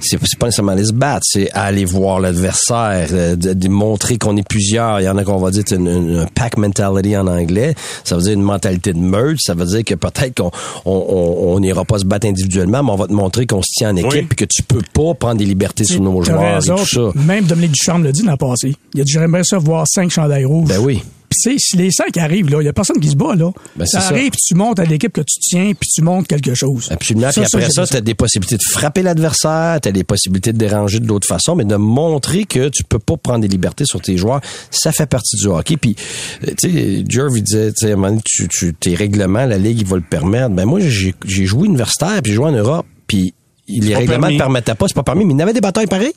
[0.00, 4.16] c'est c'est pas nécessairement aller se battre, c'est aller voir l'adversaire, euh, de, de montrer
[4.18, 5.00] qu'on est plusieurs.
[5.00, 6.56] Il y en a qu'on va dire c'est une, une- un pack
[6.94, 7.74] mentality en anglais.
[8.04, 9.38] Ça veut dire une mentalité de meute.
[9.40, 10.50] Ça veut dire que peut-être qu'on
[10.84, 13.68] on, on- on n'ira pas se battre individuellement, mais on va te montrer qu'on se
[13.76, 14.22] tient en équipe Oui.
[14.22, 16.76] puis que tu peux pas prendre des libertés sur nos joueurs raison.
[16.76, 17.00] et tout ça.
[17.14, 18.74] Même Dominique Ducharme l'a dit l'an passé.
[18.94, 20.68] Il a dit j'aimerais ça voir cinq chandails rouges.
[20.68, 21.02] Ben oui.
[21.34, 23.50] Si les cinq arrivent, là, il y a personne qui se bat, là.
[23.76, 24.14] Ben, ça c'est ça.
[24.14, 26.88] arrive, puis tu montes à l'équipe que tu tiens, puis tu montes quelque chose.
[26.90, 27.30] Absolument.
[27.30, 30.58] Puis après ça, tu as des possibilités de frapper l'adversaire, tu as des possibilités de
[30.58, 34.00] déranger de l'autre façon, mais de montrer que tu peux pas prendre des libertés sur
[34.00, 35.76] tes joueurs, ça fait partie du hockey.
[35.76, 35.96] Puis,
[36.44, 39.86] euh, tu sais, Jerv, il disait, tu sais, tu, tu, tes règlements, la Ligue, il
[39.86, 40.50] va le permettre.
[40.50, 43.34] Ben moi, j'ai j'ai joué universitaire, puis j'ai joué en Europe, puis
[43.68, 45.86] les pas règlements ne permettaient pas, c'est pas permis, mais il y avait des batailles
[45.86, 46.12] pareilles.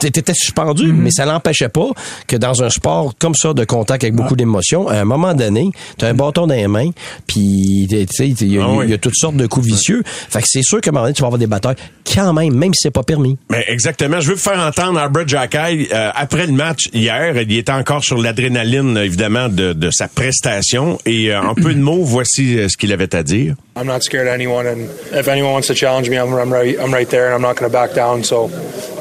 [0.00, 1.88] Puis t'étais suspendu, mais ça n'empêchait pas
[2.26, 5.70] que dans un sport comme ça, de contact avec beaucoup d'émotions, à un moment donné,
[5.98, 6.90] tu as un bâton dans les mains,
[7.26, 8.88] puis il y, a- Ah oui.
[8.88, 10.02] y a toutes sortes de coups vicieux.
[10.04, 11.76] Fait que c'est sûr qu'à un moment donné, tu vas avoir des batailles
[12.14, 13.38] quand même, même si c'est pas permis.
[13.48, 14.20] Ben, exactement.
[14.20, 17.34] Je veux vous faire entendre Albert Jackay euh, après le match hier.
[17.40, 20.98] Il était encore sur l'adrénaline, évidemment, de, de sa prestation.
[21.06, 23.54] Et euh, en peu de mots, voici euh, ce qu'il avait à dire.
[23.74, 26.78] I'm not scared of anyone, and if anyone wants to challenge me, I'm, I'm right.
[26.78, 28.22] I'm right there, and I'm not going to back down.
[28.22, 28.48] So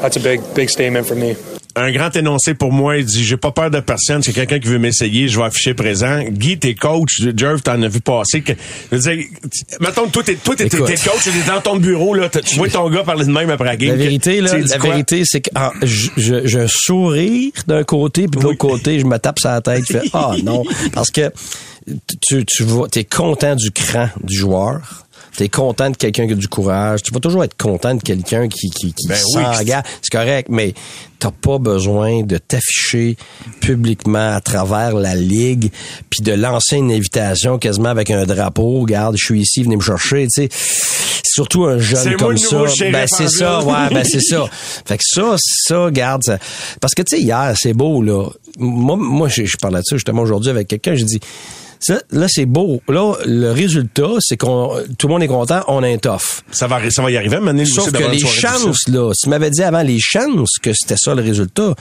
[0.01, 1.35] that's a big, big statement for me.
[1.75, 2.97] Un grand énoncé pour moi.
[2.97, 4.21] Il dit, j'ai pas peur de personne.
[4.21, 5.27] C'est quelqu'un qui veut m'essayer.
[5.27, 6.21] Je vais afficher présent.
[6.29, 7.21] Guy, t'es coach.
[7.35, 8.41] Jerv, t'en as vu passer.
[8.41, 8.53] Que,
[8.91, 9.25] je veux dire,
[9.79, 11.23] mettons, toi, t'es, toi, t'es, t'es coach.
[11.23, 12.29] T'es dans ton bureau, là.
[12.29, 13.91] Tu vois ton gars parler de même après la game.
[13.91, 18.27] La vérité, là, la vérité, c'est que ah, je, je, j'ai un sourire d'un côté,
[18.27, 21.11] puis de l'autre côté, je me tape sur la tête, je fais ah non, parce
[21.11, 21.31] que
[22.21, 25.05] tu, tu vas, t'es content du cran du joueur.
[25.37, 27.03] T'es content de quelqu'un qui a du courage.
[27.03, 29.43] Tu vas toujours être content de quelqu'un qui, qui, qui Ben oui.
[29.43, 29.83] s'engage.
[30.01, 30.73] C'est correct, mais
[31.19, 33.15] t'as pas besoin de t'afficher
[33.61, 35.71] publiquement à travers la ligue,
[36.09, 38.81] puis de lancer une invitation quasiment avec un drapeau.
[38.81, 40.27] Regarde, je suis ici, venez me chercher.
[40.27, 40.49] Tu sais,
[41.23, 42.63] surtout un jeune comme ça.
[42.91, 44.45] Ben en c'est ça, ouais, ben c'est ça.
[44.85, 46.39] Fait que ça, ça, garde ça.
[46.81, 48.27] Parce que tu sais, hier, c'est beau, là.
[48.57, 51.19] Moi, moi, je, je parlais de ça justement aujourd'hui avec quelqu'un, j'ai dit.
[51.81, 52.81] Ça, là, c'est beau.
[52.87, 56.43] Là, le résultat, c'est qu'on tout le monde est content, on a un tough.
[56.51, 57.39] Ça va, ça va y arriver.
[57.39, 61.15] Mané, Sauf que les chances, là, tu m'avais dit avant les chances que c'était ça
[61.15, 61.73] le résultat,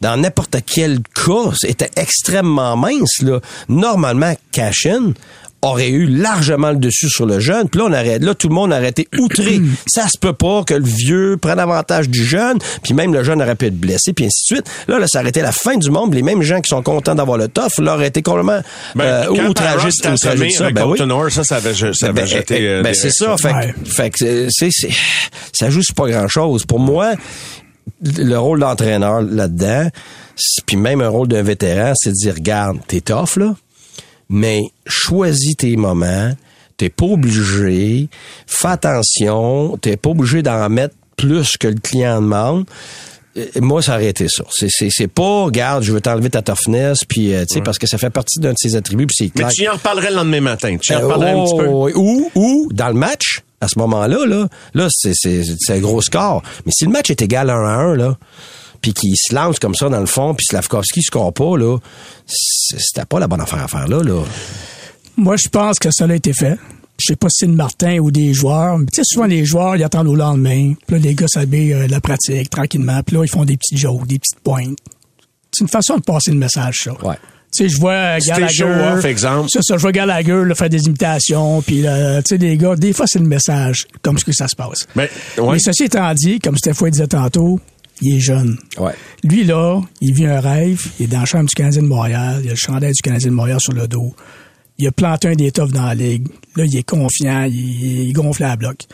[0.00, 3.40] dans n'importe quel cas, c'était extrêmement mince, là.
[3.68, 5.12] Normalement, Cashin
[5.62, 7.68] aurait eu largement le dessus sur le jeune.
[7.68, 9.60] Puis là, on arrête, là, tout le monde aurait été outré.
[9.86, 13.42] ça se peut pas que le vieux prenne avantage du jeune, puis même le jeune
[13.42, 14.70] aurait pu être blessé, puis ainsi de suite.
[14.86, 16.14] Là, là ça aurait été la fin du monde.
[16.14, 18.60] Les mêmes gens qui sont contents d'avoir le tough, là, auraient été complètement
[19.00, 20.70] euh, s'est outragés de assommé ça.
[20.70, 20.98] Ben oui.
[21.30, 22.56] Ça, ça avait, ça avait Ben, jeté...
[22.62, 23.36] eh, euh, ben, c'est ça.
[23.36, 23.74] Fait, Ouais.
[23.84, 24.90] fait que c'est- c'est, c'est-
[25.52, 26.64] ça joue sur pas grand chose.
[26.66, 27.14] Pour moi,
[28.02, 29.88] le rôle d'entraîneur là-dedans,
[30.66, 33.54] puis même un rôle d'un vétéran, c'est de dire, regarde, t'es tough, là,
[34.28, 36.32] mais choisis tes moments,
[36.76, 38.08] t'es pas obligé,
[38.46, 42.66] fais attention, t'es pas obligé d'en mettre plus que le client demande.
[43.38, 44.44] euh, moi, ça aurait été ça.
[44.50, 47.98] C'est, pas, regarde, je veux t'enlever ta toughness, puis, euh, tu sais, parce que ça
[47.98, 49.48] fait partie d'un de ses attributs, puis c'est Mais clair.
[49.52, 50.76] tu y en reparlerais le lendemain matin.
[50.80, 51.66] Tu y en Euh, reparlerais un petit peu.
[51.68, 51.92] oh, oui.
[51.94, 56.02] Ou, ou, dans le match, à ce moment-là, là, là, c'est, c'est, c'est un gros
[56.02, 56.42] score.
[56.66, 58.16] Mais si le match est égal 1 à 1, là,
[58.86, 61.76] puis qu'il se lance comme ça dans le fond, puis Slavkovski score pas, là,
[62.24, 64.22] c'était pas la bonne affaire à faire là, là.
[65.16, 66.56] Moi, je pense que ça a été fait.
[67.00, 68.78] Je sais pas si c'est le Martin ou des joueurs.
[68.78, 70.74] Tu sais, souvent, les joueurs, ils attendent au lendemain.
[70.86, 73.02] Puis là, les gars s'habillent euh, la pratique tranquillement.
[73.02, 74.78] Puis là, ils font des petits jokes, des petites pointes.
[75.52, 76.92] C'est une façon de passer le message, ça.
[77.04, 77.16] Ouais.
[77.52, 79.08] Tu sais, je vois euh, Gallagher.
[79.08, 79.50] exemple.
[79.50, 81.60] Ça, ça, je vois Gallagher là, faire des imitations.
[81.60, 84.46] Puis, là, tu sais, les gars, des fois, c'est le message, comme ce que ça
[84.46, 84.86] se passe.
[84.94, 85.54] Mais, ouais.
[85.54, 87.58] Mais ceci étant dit, comme Stéphane disait tantôt,
[88.02, 88.58] il est jeune.
[88.78, 88.92] Ouais.
[89.24, 90.86] Lui, là, il vit un rêve.
[90.98, 92.40] Il est dans la chambre du Canadien de Montréal.
[92.42, 94.14] Il a le chandail du Canadien de Montréal sur le dos.
[94.78, 96.28] Il a planté un des toughs dans la ligue.
[96.56, 97.44] Là, il est confiant.
[97.44, 98.84] Il, il gonfle à la bloc.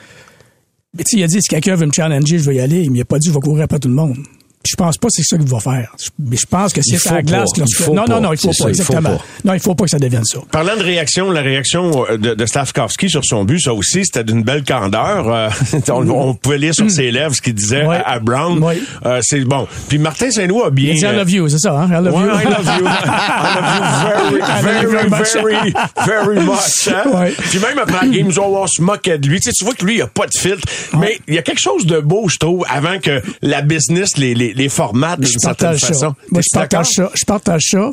[0.96, 2.88] Mais tu sais, il a dit, si quelqu'un veut me challenger, je vais y aller.
[2.90, 4.16] Mais il a pas dit, je vais courir après tout le monde.
[4.64, 5.92] Je pense pas que c'est ça qu'il va faire.
[6.02, 7.50] Je- Mais je pense que c'est à la glace.
[7.56, 8.14] lorsque- Il faut non, pas.
[8.14, 9.16] non, non, il faut pas, ça, il faut exactement.
[9.16, 9.24] pas.
[9.44, 10.38] Non, il faut pas que ça devienne ça.
[10.50, 14.24] Parlant de réaction, la réaction euh, de, de Slavkovski sur son but, ça aussi, c'était
[14.24, 15.28] d'une belle candeur.
[15.28, 15.48] Euh,
[15.90, 17.96] on, on pouvait lire sur ses lèvres ce qu'il disait Ouais.
[17.96, 18.62] à, à Brown.
[18.62, 18.80] Ouais.
[19.04, 19.66] Euh, c'est bon.
[19.88, 20.90] Puis Martin Saint-Louis a bien...
[20.92, 21.88] Il dit I love you, c'est ça, hein?
[21.88, 22.40] I love Ouais, you.
[22.40, 22.86] I love you.
[22.86, 25.34] I love you very, very, very much.
[25.34, 25.74] very,
[26.06, 26.88] very much.
[26.88, 27.10] hein?
[27.12, 27.32] Ouais.
[27.50, 29.40] Puis même après la game, on se moquait de lui.
[29.40, 30.66] Tu, sais, tu vois que lui, il a pas de filtre.
[30.98, 34.34] Mais il y a quelque chose de beau, je trouve, avant que la business les,
[34.34, 35.94] les, les formate d'une je certaine façon.
[35.94, 36.16] ça.
[36.30, 37.10] Moi, je partage ça.
[37.14, 37.90] Je partage ça.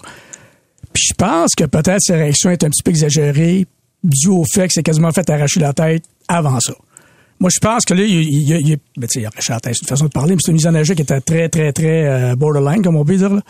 [0.93, 3.67] Puis je pense que peut-être sa réaction est un petit peu exagérée
[4.03, 6.73] dû au fait que c'est quasiment fait arracher la tête avant ça.
[7.39, 10.09] Moi, je pense que là, il, ben, a arraché la tête, c'est une façon de
[10.11, 12.97] parler, mais c'est une mise en jeu qui était très, très, très euh, borderline, comme
[12.97, 13.29] on peut dire.
[13.29, 13.41] là.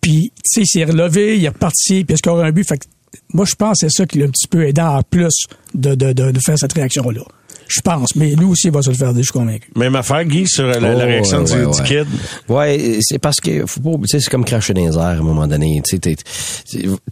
[0.00, 2.66] Puis, tu sais, il s'est relevé, il est reparti, puis il a scoré un but.
[2.68, 2.86] Fait que
[3.34, 5.94] moi, je pense que c'est ça qui l'a un petit peu aidé en plus de,
[5.96, 7.22] de, de, de faire cette réaction-là.
[7.68, 9.68] Je pense, mais lui aussi, il va se le faire, je suis convaincu.
[9.76, 11.84] Même affaire, Guy, sur la, la Oh, réaction du, ouais, du ouais.
[11.84, 12.06] kid?
[12.48, 15.10] Ouais, c'est parce que faut pas, tu sais, c'est comme cracher dans les airs à
[15.10, 15.80] un moment donné.
[15.84, 16.16] Tu sais, t'es-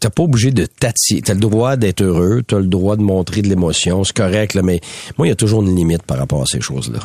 [0.00, 1.20] t'es pas obligé de t'attirer.
[1.20, 4.62] T'as le droit d'être heureux, t'as le droit de montrer de l'émotion, c'est correct, là,
[4.62, 4.80] mais
[5.18, 7.00] moi, il y a toujours une limite par rapport à ces choses-là.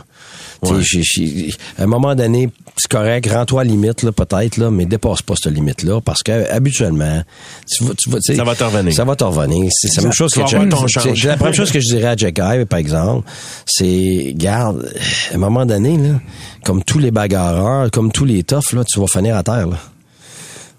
[1.78, 5.22] À un moment donné, c'est correct, rends-toi à la limite, là, peut-être, là, mais dépasse
[5.22, 7.24] pas cette limite-là, parce que habituellement,
[7.70, 8.94] tu vas, tu vas, tu sais, Ça va te revenir.
[8.94, 9.70] Ça va te revenir.
[9.72, 12.66] C'est la même chose que c'est la première chose que je dirais à Jack Ive,
[12.66, 13.28] par exemple,
[13.66, 14.92] c'est, garde,
[15.32, 16.20] à un moment donné, là,
[16.64, 19.78] comme tous les bagarreurs, comme tous les toughs, là, tu vas finir à terre, là.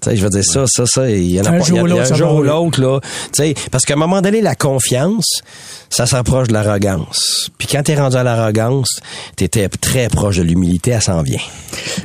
[0.03, 1.89] Tu sais, je veux dire, ça, ça, ça, il y en a Un pas, jour
[1.89, 3.01] il y a- un jour ou l'autre, là.
[3.33, 5.43] Tu sais, parce qu'à un moment donné, la confiance,
[5.91, 7.51] ça s'approche de l'arrogance.
[7.59, 9.01] Puis quand t'es rendu à l'arrogance,
[9.37, 11.39] t'étais très proche de l'humilité, elle s'en vient.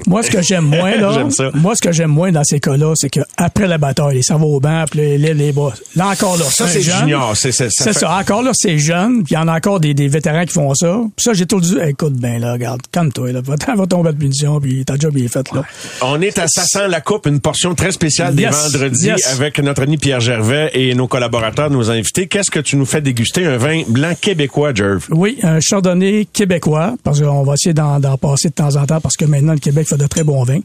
[0.05, 1.23] Moi, ce que j'aime moins, là,
[1.55, 4.59] moi, ce que j'aime moins dans ces cas-là, c'est qu'après la bataille, ça va au
[4.59, 5.73] banc, puis lève les bras.
[5.95, 6.99] Là encore, là, Ça, c'est jeune.
[6.99, 7.35] junior.
[7.35, 8.17] C'est ça C'est fait- ça.
[8.17, 10.73] Encore là, c'est jeune, puis il y en a encore des, des vétérans qui font
[10.75, 10.99] ça.
[11.15, 14.17] Puis ça, j'ai tout dit, écoute, ben là, regarde, calme-toi, là, va, va tomber de
[14.17, 15.63] punition, puis ta job il est faite, là.
[16.01, 19.27] On est à Ça sent la coupe, une portion très spéciale des Yes, vendredis yes.
[19.33, 22.27] avec notre ami Pierre Gervais et nos collaborateurs, nos invités.
[22.27, 23.45] Qu'est-ce que tu nous fais déguster?
[23.45, 25.05] Un vin blanc québécois, Jerv.
[25.09, 29.15] Oui, un chardonnay québécois, parce qu'on va essayer d'en, passer de temps en temps, parce
[29.15, 30.61] que maintenant, le Québec fait de très bons vins.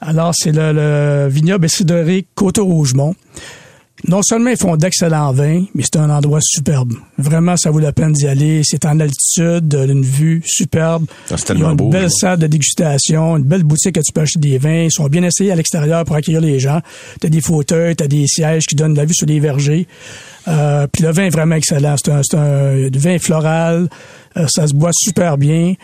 [0.00, 3.14] Alors, c'est le, le vignoble et cidrerie Côte-Rougemont.
[4.04, 6.92] Non seulement ils font d'excellents vins, mais c'est un endroit superbe.
[7.16, 8.60] Vraiment, ça vaut la peine d'y aller.
[8.62, 11.06] C'est en altitude, une vue superbe.
[11.08, 14.00] Ah, c'est Ils tellement ont une beau, belle salle de dégustation, une belle boutique que
[14.00, 14.82] tu peux acheter des vins.
[14.84, 16.80] Ils sont bien essayés à l'extérieur pour accueillir les gens.
[17.20, 19.86] T'as des fauteuils, t'as des sièges qui donnent la vue sur les vergers.
[20.46, 21.96] Euh, puis le vin est vraiment excellent.
[21.96, 23.88] C'est un, c'est un vin floral.
[24.36, 25.74] Euh, ça se boit super bien.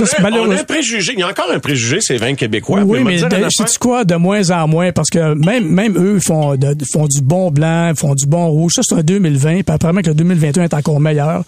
[0.00, 1.12] On, c'est a, on malheureux- a un préjugé.
[1.14, 2.80] Il y a encore un préjugé, ces vins québécois.
[2.84, 6.76] oui, mais sais-tu quoi, de moins en moins, parce que même même eux font de-
[6.92, 8.72] font du bon blanc, ils font du bon rouge.
[8.76, 11.44] Ça, c'est un 2020, puis apparemment que le 2021 est encore meilleur.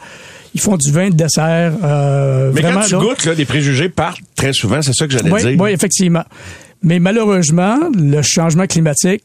[0.55, 1.73] Ils font du vin de dessert.
[1.83, 3.01] Euh, Mais vraiment, quand tu là.
[3.01, 4.81] goûtes, là, les préjugés partent très souvent.
[4.83, 5.61] C'est ça que j'allais Oui, dire.
[5.61, 6.23] oui, effectivement.
[6.83, 9.25] Mais malheureusement, le changement climatique,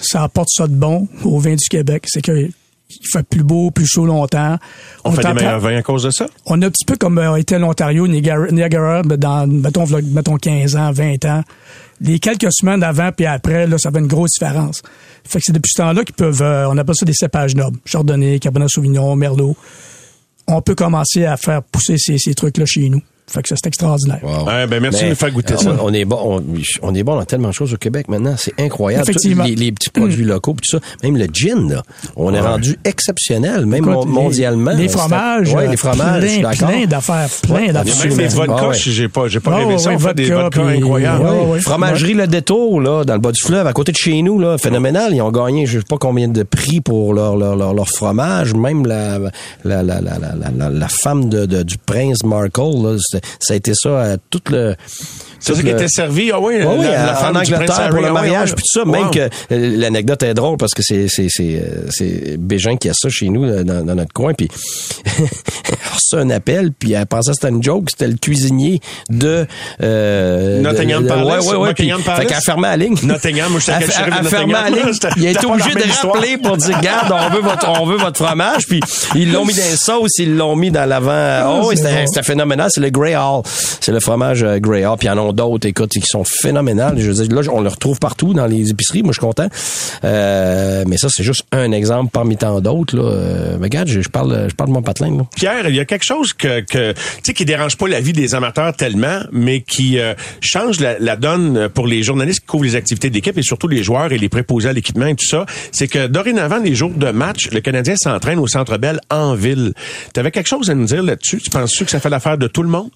[0.00, 2.04] ça apporte ça de bon au vin du Québec.
[2.06, 2.48] C'est que
[3.00, 4.56] il fait plus beau, plus chaud longtemps.
[5.04, 6.26] on, fait des meilleurs vins à cause de ça?
[6.46, 10.36] on a un petit peu comme euh, était l'Ontario, Niagara, Niagara ben, dans, mettons, mettons
[10.36, 11.42] 15 ans, 20 ans.
[12.00, 14.82] Les quelques semaines avant puis après, là, ça fait une grosse différence.
[15.24, 17.78] Fait que c'est depuis ce temps-là qu'ils peuvent, euh, on appelle ça des cépages nobles.
[17.84, 19.56] Chardonnay, Cabernet Sauvignon, Merlot.
[20.48, 23.00] On peut commencer à faire pousser ces, ces trucs-là chez nous.
[23.28, 24.18] Fait que ça, c'est extraordinaire.
[24.22, 24.46] Wow.
[24.46, 25.70] Ouais, ben, merci de nous faire goûter euh, ça.
[25.80, 26.42] On, on est bon, on,
[26.82, 29.04] on est bon dans tellement de choses au Québec maintenant, c'est incroyable.
[29.08, 29.44] Effectivement.
[29.44, 31.82] Les, les petits produits locaux, pis tout ça, même le gin, là,
[32.16, 34.72] on est rendu exceptionnel, même Écoute, mon- mondialement.
[34.72, 35.54] Les, fromages.
[35.54, 36.40] ouais, les fromages, plein,
[36.86, 38.06] d'affaires, plein d'affaires.
[38.08, 38.74] Même les vodkas, Ah ouais.
[38.76, 39.90] j'ai pas, j'ai pas Ah rêvé ça.
[39.92, 41.24] On fait des vodka, vodkas puis- incroyables.
[41.24, 41.60] Ouais, ouais, ouais.
[41.60, 44.58] Fromagerie Le Détour, là, dans le bas du fleuve, à côté de chez nous, là,
[44.58, 45.14] phénoménal.
[45.14, 48.52] Ils ont gagné, je sais pas combien de prix pour leur, leur, leur, leur fromage.
[48.54, 49.30] Même la, la,
[49.64, 50.18] la, la, la,
[50.58, 52.96] la, la femme de, de- du prince Markle, là,
[53.38, 54.74] ça a été ça, euh, tout le,
[55.42, 58.06] C'est ça qui était servi, ah oui, Ouais, la, oui, la en Angleterre pour le
[58.06, 58.84] ah oui, mariage puis tout ça.
[58.86, 62.88] Même que euh, l'anecdote est drôle parce que c'est c'est c'est euh, c'est Bégin qui
[62.88, 64.48] a ça chez nous euh, dans, dans notre coin puis
[65.94, 69.46] reçoit un appel puis elle pensait que c'était une joke c'était le cuisinier de
[69.82, 72.20] euh, Nottingham de- de- Palace, ouais ouais ouais puis Palace.
[72.20, 72.94] fait qu'elle fermait la ligne.
[73.02, 74.92] Nottingham, moi, j'étais Elle fermait la ligne.
[75.16, 78.24] Il a été obligé de rappeler pour dire garde on veut votre on veut votre
[78.24, 78.80] fromage puis
[79.14, 81.60] ils l'ont mis dans les sauces ils l'ont mis dans l'avant.
[81.62, 83.42] Oh oui, c'est c'était phénoménal c'est le Grey Hall
[83.80, 87.42] c'est le fromage Grey Hall puis d'autres écoute qui sont phénoménales je veux dire là
[87.52, 89.48] on le retrouve partout dans les épiceries moi je suis content
[90.04, 94.08] Euh, mais ça c'est juste un exemple parmi tant d'autres là Euh, mais regarde je,
[94.08, 95.24] parle je parle de mon patelin là.
[95.36, 96.94] Pierre, il y a quelque chose que, que
[97.32, 101.86] qui dérange pas la vie des amateurs tellement, mais qui euh, change la, donne pour
[101.86, 104.72] les journalistes qui couvrent les activités d'équipe et surtout les joueurs et les préposés à
[104.72, 105.46] l'équipement et tout ça.
[105.72, 109.72] C'est que dorénavant, les jours de match, le Canadien s'entraîne au Centre Bell en ville.
[110.14, 111.40] Tu quelque chose à nous dire là-dessus?
[111.40, 112.90] Tu penses-tu que ça fait l'affaire de tout le monde?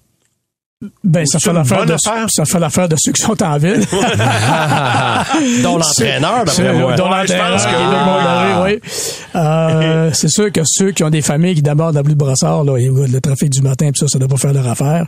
[1.03, 3.83] Ben, ça fait l'affaire de, ça fait l'affaire de ceux qui sont en ville.
[5.63, 8.79] dont l'entraîneur d'après moi dont l'entraîneur, oui.
[9.33, 12.77] Euh, c'est sûr que ceux qui ont des familles qui d'abord la de Brassard, là,
[12.77, 15.07] le trafic du matin, pis ça, ça doit pas faire leur affaire.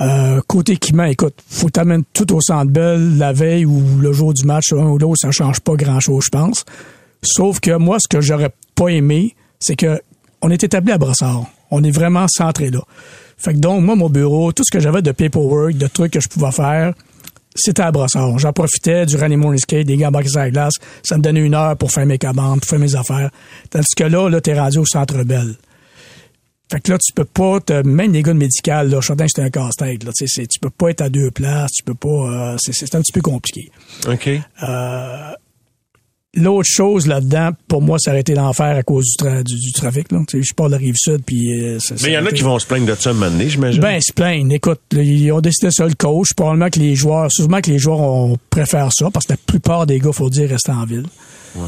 [0.00, 4.32] Euh, côté équipement, écoute, faut t'amener tout au centre belle la veille ou le jour
[4.32, 6.64] du match, un ou l'autre, ça change pas grand chose, je pense.
[7.20, 10.00] Sauf que moi, ce que j'aurais pas aimé, c'est que
[10.40, 11.46] on est établi à Brassard.
[11.72, 12.82] On est vraiment centré là.
[13.44, 16.20] Fait que donc, moi, mon bureau, tout ce que j'avais de paperwork, de trucs que
[16.20, 16.94] je pouvais faire,
[17.54, 18.38] c'était à Brossard.
[18.38, 20.72] J'en profitais durant les morning skate, des gars embarqués sur la glace.
[21.02, 23.30] Ça me donnait une heure pour faire mes commandes, pour faire mes affaires.
[23.68, 25.56] Tandis que là, là, t'es rendu au centre belle.
[26.72, 29.42] Fait que là, tu peux pas te, même les gars de médical, là, que c'était
[29.42, 30.12] un casse-tête, là.
[30.16, 32.94] Tu sais, tu peux pas être à deux places, tu peux pas, euh, c'est, c'est
[32.94, 33.70] un petit peu compliqué.
[34.08, 34.30] Ok.
[36.36, 39.72] L'autre chose là-dedans, pour moi, ça aurait été l'enfer à cause du, tra- du, du
[39.72, 40.18] trafic, là.
[40.28, 42.26] Tu sais, je pars de la rive sud, puis, euh, ça- Mais il y en
[42.26, 43.80] a qui vont se plaindre de ça un moment donné, j'imagine.
[43.80, 44.50] Ben, ils se plaignent.
[44.52, 46.34] Écoute, là, ils ont décidé ça le coach.
[46.34, 49.86] Probablement que les joueurs, sûrement que les joueurs on préfère ça parce que la plupart
[49.86, 51.04] des gars, faut dire, restent en ville.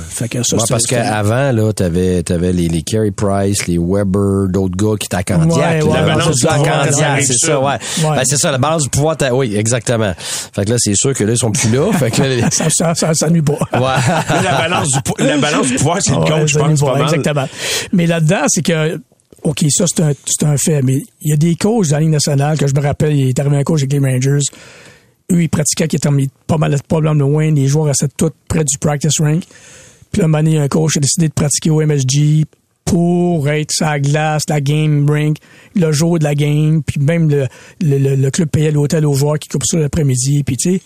[0.09, 3.79] Fait que ça, Ouais, c'est- parce qu'avant, là, t'avais, t'avais les, les Carey Price, les
[3.79, 5.81] Weber, d'autres gars qui étaient à Candiac.
[5.85, 6.87] Ouais, ouais, La balance C'est du pouvoir,
[7.23, 7.67] c'est ça, ouais.
[8.03, 8.17] Ouais.
[8.17, 10.13] Ben, c'est ça, la balance du pouvoir, oui, exactement.
[10.19, 11.93] Fait que là, c'est sûr que là, ils sont plus là.
[12.01, 13.53] fait que là, les- ça, ça, ça, ça nuit pas.
[13.53, 14.25] ouais.
[14.29, 16.81] Mais la balance du, pou- la balance du pouvoir, c'est le Ouais, coach, je pense,
[16.81, 17.03] pas mal.
[17.03, 17.47] Exactement.
[17.93, 19.01] Mais là-dedans, c'est que,
[19.43, 22.01] OK, ça, c'est un, c'est un fait, mais il y a des coachs dans la
[22.01, 24.41] Ligue nationale que je me rappelle, il est arrivé un coach avec les Rangers.
[25.33, 26.09] Eux, ils pratiquaient, qui étaient
[26.47, 27.51] pas mal de problèmes de loin.
[27.53, 29.45] Les joueurs restaient tous près du practice rink.
[30.13, 32.45] Puis là, un moment donné, un coach a décidé de pratiquer au MSG
[32.85, 35.39] pour être sur la glace, la game rink,
[35.75, 37.49] le jour de la game, puis même le,
[37.81, 40.83] le, le- le club payait l'hôtel aux joueurs qui coupent ça l'après-midi, puis tu sais,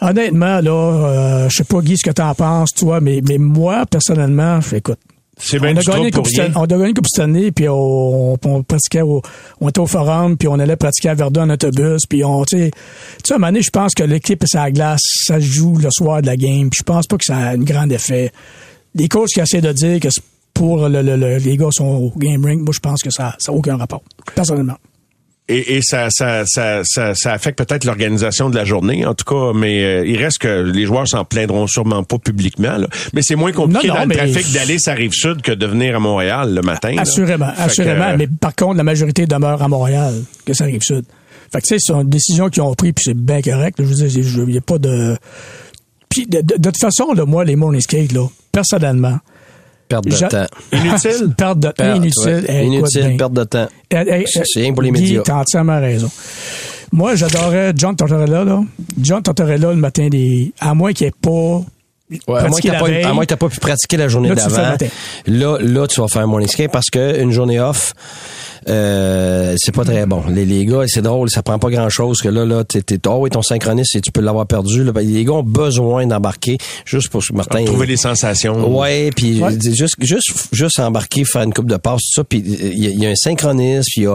[0.00, 3.84] honnêtement, là, euh, je sais pas, Guy, ce que t'en penses, toi, mais, mais moi,
[3.86, 4.98] personnellement, écoute,
[5.38, 6.52] C'est on bien a, du gagné pour coupe rien.
[6.56, 9.20] on a gagné une coupe cette année, puis on, on, on pratiquait au,
[9.60, 12.56] on était au forum, puis on allait pratiquer à Verdun en autobus, puis on, tu
[12.58, 12.78] sais, tu
[13.24, 15.76] sais, à un moment donné, je pense que l'équipe est sur la glace, ça joue
[15.76, 18.32] le soir de la game, puis je pense pas que ça a un grand effet.
[18.94, 20.22] Les coachs qui essaient de dire que c'est
[20.54, 23.36] pour le, le- le- les gars sont au game ring, moi, je pense que ça
[23.46, 24.02] n'a aucun rapport,
[24.34, 24.76] personnellement.
[25.48, 29.24] Et, et ça, ça, ça, ça, ça affecte peut-être l'organisation de la journée, en tout
[29.24, 32.76] cas, mais euh, il reste que les joueurs s'en plaindront sûrement pas publiquement.
[32.78, 32.88] là.
[33.14, 35.52] Mais c'est moins compliqué Non, non, dans le trafic d'aller sur la rive sud que
[35.52, 36.96] de venir à Montréal le matin.
[36.98, 38.06] Assurément, que, assurément.
[38.08, 41.04] euh, Mais par contre, la majorité demeure à Montréal, que ça arrive sud.
[41.52, 43.78] Fait que, tu sais, c'est une décision qu'ils ont prise, puis c'est bien correct.
[43.78, 43.84] là.
[43.84, 45.16] Je veux dire, il n'y a pas de...
[46.08, 49.18] Puis, de, de- de toute façon, là, moi, les morning skate, là, personnellement...
[49.88, 50.46] Perte de j'a- temps.
[50.72, 51.34] Inutile?
[51.38, 52.24] Perte de temps, inutile.
[52.26, 52.44] ouais.
[52.48, 53.68] Eh, Inutile, perte de temps.
[53.90, 55.22] Eh, eh, C'est- eh, rien pour les médias.
[55.22, 56.10] T'as entièrement raison.
[56.92, 58.60] Moi, j'adorais John Tortorella, là.
[59.00, 60.52] John Tortorella, le matin des...
[60.60, 61.64] À moins qu'il n'y ait pas...
[62.28, 64.76] Ouais, à moins que la t'as pas, pu pratiquer la journée tu d'avant.
[65.26, 67.94] Là, là, tu vas faire un morning skate parce que une journée off,
[68.68, 70.22] euh, c'est pas très bon.
[70.28, 72.98] Les, les gars, c'est drôle, ça prend pas grand chose que là, là, t'es, t'es,
[73.08, 74.82] oh oui, ton synchronisme, tu peux l'avoir perdu.
[74.84, 77.64] Là, Ben, les gars ont besoin d'embarquer juste pour que Martin.
[77.64, 78.76] Trouver les sensations.
[78.76, 79.52] Ouais, puis Ouais.
[79.62, 82.90] juste juste juste embarquer, faire une coupe de passe, tout ça, puis il y, a-
[82.90, 84.12] il y a un synchronisme, puis il y a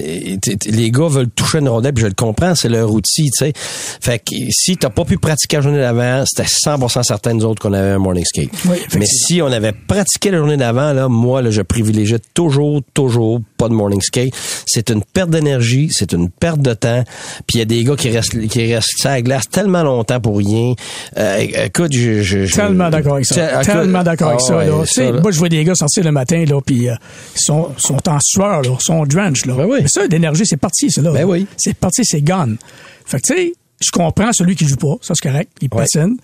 [0.00, 2.90] euh, t- t- les gars veulent toucher une rondelle, puis je le comprends, c'est leur
[2.92, 3.52] outil, tu sais.
[3.54, 7.62] Fait que si t'as pas pu pratiquer la journée d'avant, c'était 100% certain nous autres
[7.62, 8.50] qu'on avait un morning skate.
[8.68, 8.76] Oui.
[8.98, 13.40] Mais si on avait pratiqué la journée d'avant, là, moi, là, je privilégiais toujours, toujours
[13.56, 14.34] pas de morning skate.
[14.66, 17.04] C'est une perte d'énergie, c'est une perte de temps.
[17.46, 20.20] Puis il y a des gars qui restent qui restent à la glace tellement longtemps
[20.20, 20.74] pour rien.
[21.16, 23.62] Euh, écoute, je, je, je- Tellement d'accord avec ça.
[23.64, 24.56] Tellement d'accord avec ah ça.
[24.58, 25.12] ouais, là.
[25.12, 25.20] Là.
[25.20, 26.94] moi, je vois des gars sortir le matin, là, puis euh,
[27.34, 29.46] ils sont, sont en sueur, là, sont drenched.
[29.46, 29.54] Là.
[29.54, 29.78] Ben oui.
[29.82, 31.12] Mais ça, l'énergie, c'est parti, c'est là.
[31.12, 31.46] Ben oui.
[31.56, 32.56] C'est parti, c'est gone.
[33.04, 34.94] Fait que, tu sais, je comprends celui qui joue pas.
[35.02, 35.50] Ça, c'est correct.
[35.60, 35.82] Il Ouais.
[35.84, 36.16] patine.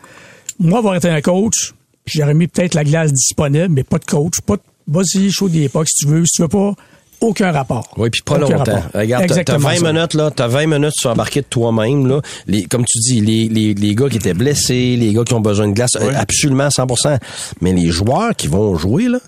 [0.59, 1.72] Moi, avoir été un coach,
[2.07, 4.40] j'aurais mis peut-être la glace disponible, mais pas de coach.
[4.44, 6.24] Pas de, vas-y, chaud des époques si tu veux.
[6.24, 6.74] Si tu veux pas,
[7.23, 7.89] aucun rapport.
[7.97, 8.73] Oui, puis pas Aucun longtemps.
[8.75, 8.91] rapport.
[9.01, 9.93] Regarde, t'as- t'as Exactement 20 ça.
[9.93, 12.20] minutes, là, t'as 20 minutes, tu vas embarquer de toi-même, là.
[12.47, 15.41] Les, comme tu dis, les, les, les gars qui étaient blessés, les gars qui ont
[15.41, 17.18] besoin de glace, absolument 100%.
[17.61, 19.18] Mais les joueurs qui vont jouer, là,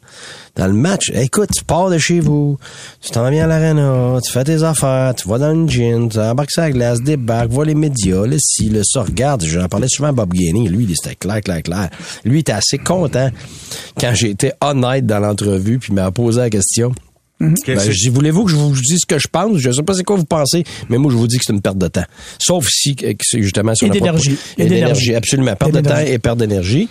[0.56, 2.58] dans le match, écoute, tu pars de chez vous,
[3.00, 6.18] tu t'en viens à l'arena, tu fais tes affaires, tu vas dans une gym, tu
[6.20, 9.88] embarques sur la glace, débarques, vois les médias, le ci, le ça, regarde, j'en parlais
[9.88, 11.88] souvent à Bob Gainey, lui, il était clair, clair, clair.
[12.24, 13.30] Lui, il était assez content
[13.98, 16.92] quand j'ai été honnête dans l'entrevue, puis il m'a posé la question.
[17.50, 19.58] Ben, Qu'est-ce que- je dis, voulez-vous que je vous dise ce que je pense?
[19.58, 21.60] Je sais pas c'est quoi vous pensez, mais moi, je vous dis que c'est une
[21.62, 22.04] perte de temps.
[22.38, 24.30] Sauf si, que c'est justement, si Et on n'a pas- d'énergie.
[24.30, 25.14] Et Et d'énergie, d'énergie.
[25.14, 25.56] absolument.
[25.56, 26.88] Perte de temps et perte d'énergie.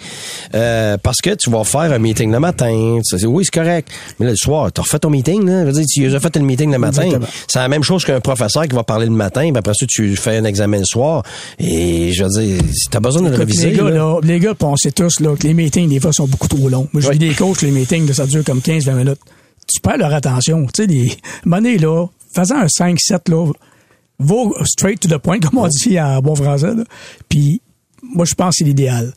[0.56, 2.99] Euh, parce que tu vas faire un meeting le matin.
[3.04, 3.89] Ça, c'est- oui, c'est correct.
[4.20, 5.62] Mais là, le soir, tu as refait ton meeting, là.
[5.62, 7.04] Je veux dire, tu as fait le meeting le matin.
[7.04, 7.28] Exactement.
[7.47, 10.16] C'est la même chose qu'un professeur qui va parler le matin, puis après ça, tu
[10.16, 11.24] fais un examen le soir.
[11.60, 13.72] Et je veux dire, si t'as besoin de le réviser.
[13.72, 16.12] les gars, là, là, les gars, on sait tous là, que les meetings, des fois,
[16.14, 16.88] sont beaucoup trop longs.
[16.93, 17.14] Moi, je Oui.
[17.18, 19.20] vis des coachs, les meetings, là, ça dure comme 15-20 minutes.
[19.68, 20.68] Tu perds leur attention.
[20.74, 23.51] Tu sais, moment donné, là, faisant un 5-7, là,
[24.20, 24.36] va
[24.66, 26.84] straight to the point, comme on dit en bon français, là.
[27.30, 27.61] Puis,
[28.01, 29.14] moi, je pense que c'est l'idéal.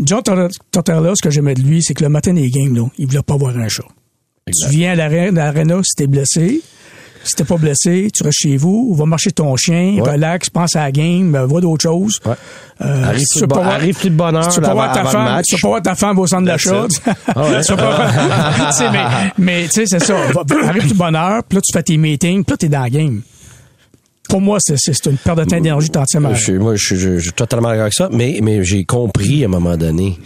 [0.00, 0.22] John
[0.70, 3.22] Tortorella, ce que j'aimais de lui, c'est que le matin des games, là, il voulait
[3.22, 3.86] pas voir un chat.
[4.46, 6.62] Tu viens à l'aréna si t'es blessé.
[7.24, 10.12] Si t'es pas blessé, tu restes chez vous, va marcher ton chien, Ouais.
[10.12, 12.18] relax, pense à la game, euh, vois d'autres choses.
[12.24, 12.32] Ouais.
[12.80, 14.14] Euh, Arrive si bon- voir- arrive plus de
[14.50, 16.86] si tu avant- voir ta femme, tu pas voir ta femme au centre de l'achat.
[17.34, 17.62] Ah ouais.
[18.92, 19.04] mais,
[19.38, 20.14] mais tu sais, c'est ça.
[20.32, 22.68] Va- Arrive plus de bonne heure, puis là, tu fais tes meetings, puis là, t'es
[22.68, 23.20] dans la game.
[24.28, 26.34] Pour moi, c'est, une perte de temps d'énergie entièrement.
[26.34, 29.42] Je moi, je suis, je- je suis totalement d'accord avec ça, mais, mais j'ai compris
[29.42, 30.18] à un moment donné,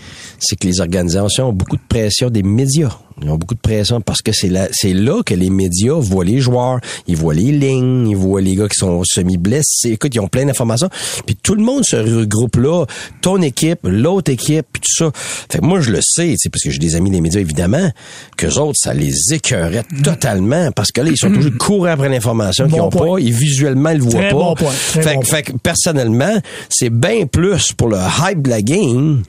[0.43, 2.91] c'est que les organisations ont beaucoup de pression des médias.
[3.23, 6.25] Ils ont beaucoup de pression parce que c'est là, c'est là que les médias voient
[6.25, 9.91] les joueurs, ils voient les lignes, ils voient les gars qui sont semi-blessés.
[9.93, 10.89] Écoute, ils ont plein d'informations.
[11.27, 12.85] Puis tout le monde se regroupe là.
[13.21, 15.11] Ton équipe, l'autre équipe, puis tout ça.
[15.15, 17.41] Fait que moi, je le sais, tu sais, parce que j'ai des amis des médias,
[17.41, 17.91] évidemment,
[18.37, 22.65] que autres, ça les écœurait totalement parce que là, ils sont toujours courants après l'information
[22.67, 23.07] qu'ils Bon ont point.
[23.17, 23.21] pas.
[23.21, 24.37] Ils visuellement, ils le voient Très pas.
[24.37, 24.73] bon point.
[24.73, 26.41] Fait, bon que- fait que personnellement,
[26.71, 29.23] c'est bien plus pour le hype de la game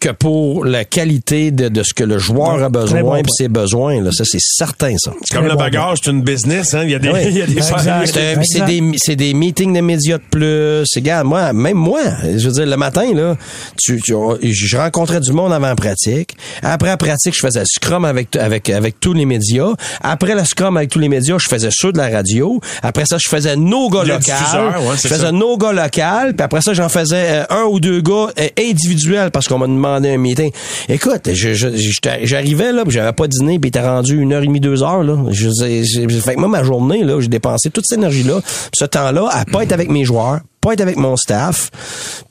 [0.00, 3.22] que pour la qualité de, de ce que le joueur Ouais, a besoin bon puis
[3.22, 3.32] point.
[3.36, 4.02] ses besoins.
[4.02, 4.10] Là.
[4.12, 5.12] Ça, c'est certain, ça.
[5.22, 6.82] C'est comme Très le bon bagarre, c'est une business, hein.
[6.84, 7.20] Il y a des, Oui.
[7.26, 7.60] il y a des.
[8.06, 10.86] C'est des, c'est des meetings de médias de plus.
[10.86, 13.36] C'est, Regarde, moi, même moi, je veux dire, le matin, là,
[13.78, 16.36] tu, tu- je rencontrais du monde avant la pratique.
[16.62, 19.68] Après la pratique, je faisais le scrum avec, avec, avec tous les médias.
[20.02, 22.60] Après le scrum avec tous les médias, je faisais ceux de la radio.
[22.82, 24.24] Après ça, je faisais nos gars locaux.
[24.30, 25.32] ouais, je faisais ça.
[25.32, 25.88] nos gars locaux.
[25.90, 29.66] Puis après ça, j'en faisais euh, un ou deux gars euh, individuels parce qu'on m'a
[29.66, 30.50] demandé un meeting.
[30.88, 34.42] Écoute, je, je- j'étais- j'arrivais là, puis j'avais pas dîné, puis était rendu une heure
[34.42, 35.02] et demie, deux heures.
[35.02, 35.16] Là.
[35.30, 38.40] Je, je- je- fait que moi, ma journée, là, j'ai dépensé toute cette énergie-là,
[38.74, 41.70] ce temps-là, à pas être avec mes joueurs, pas être avec mon staff,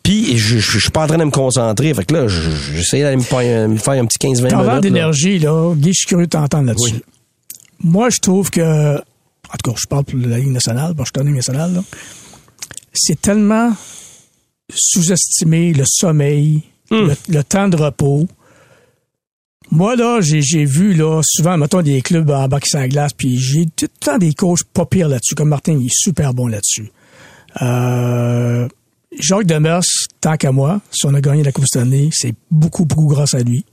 [0.04, 1.94] puis je, je, je suis pas en train de me concentrer.
[1.94, 4.52] Fait que là, je- j'essayais d'aller me faire, me faire un petit 15-20 minutes.
[4.52, 4.80] Parlant là.
[4.82, 7.02] d'énergie, là, Guy, je suis curieux de t'entendre là-dessus.
[7.84, 11.10] Moi, je trouve que, en tout cas, je parle pour la Ligue nationale, que je
[11.16, 11.82] suis en Ligue nationale, là.
[12.94, 13.72] c'est tellement
[14.76, 16.62] sous-estimé le sommeil,
[16.92, 17.12] Hmm.
[17.28, 18.28] le, temps de repos.
[19.72, 23.66] Moi, là, j'ai, vu, là, souvent, mettons, des clubs en à la glace, puis j'ai
[23.66, 26.92] tout le temps des coachs pas pires là-dessus, comme Martin, il est super bon là-dessus.
[27.62, 28.68] Euh,
[29.18, 29.84] Jacques Demers,
[30.22, 33.40] tant qu'à moi, si on a gagné la Coupe Stanley, c'est beaucoup, beaucoup grâce à
[33.40, 33.66] lui.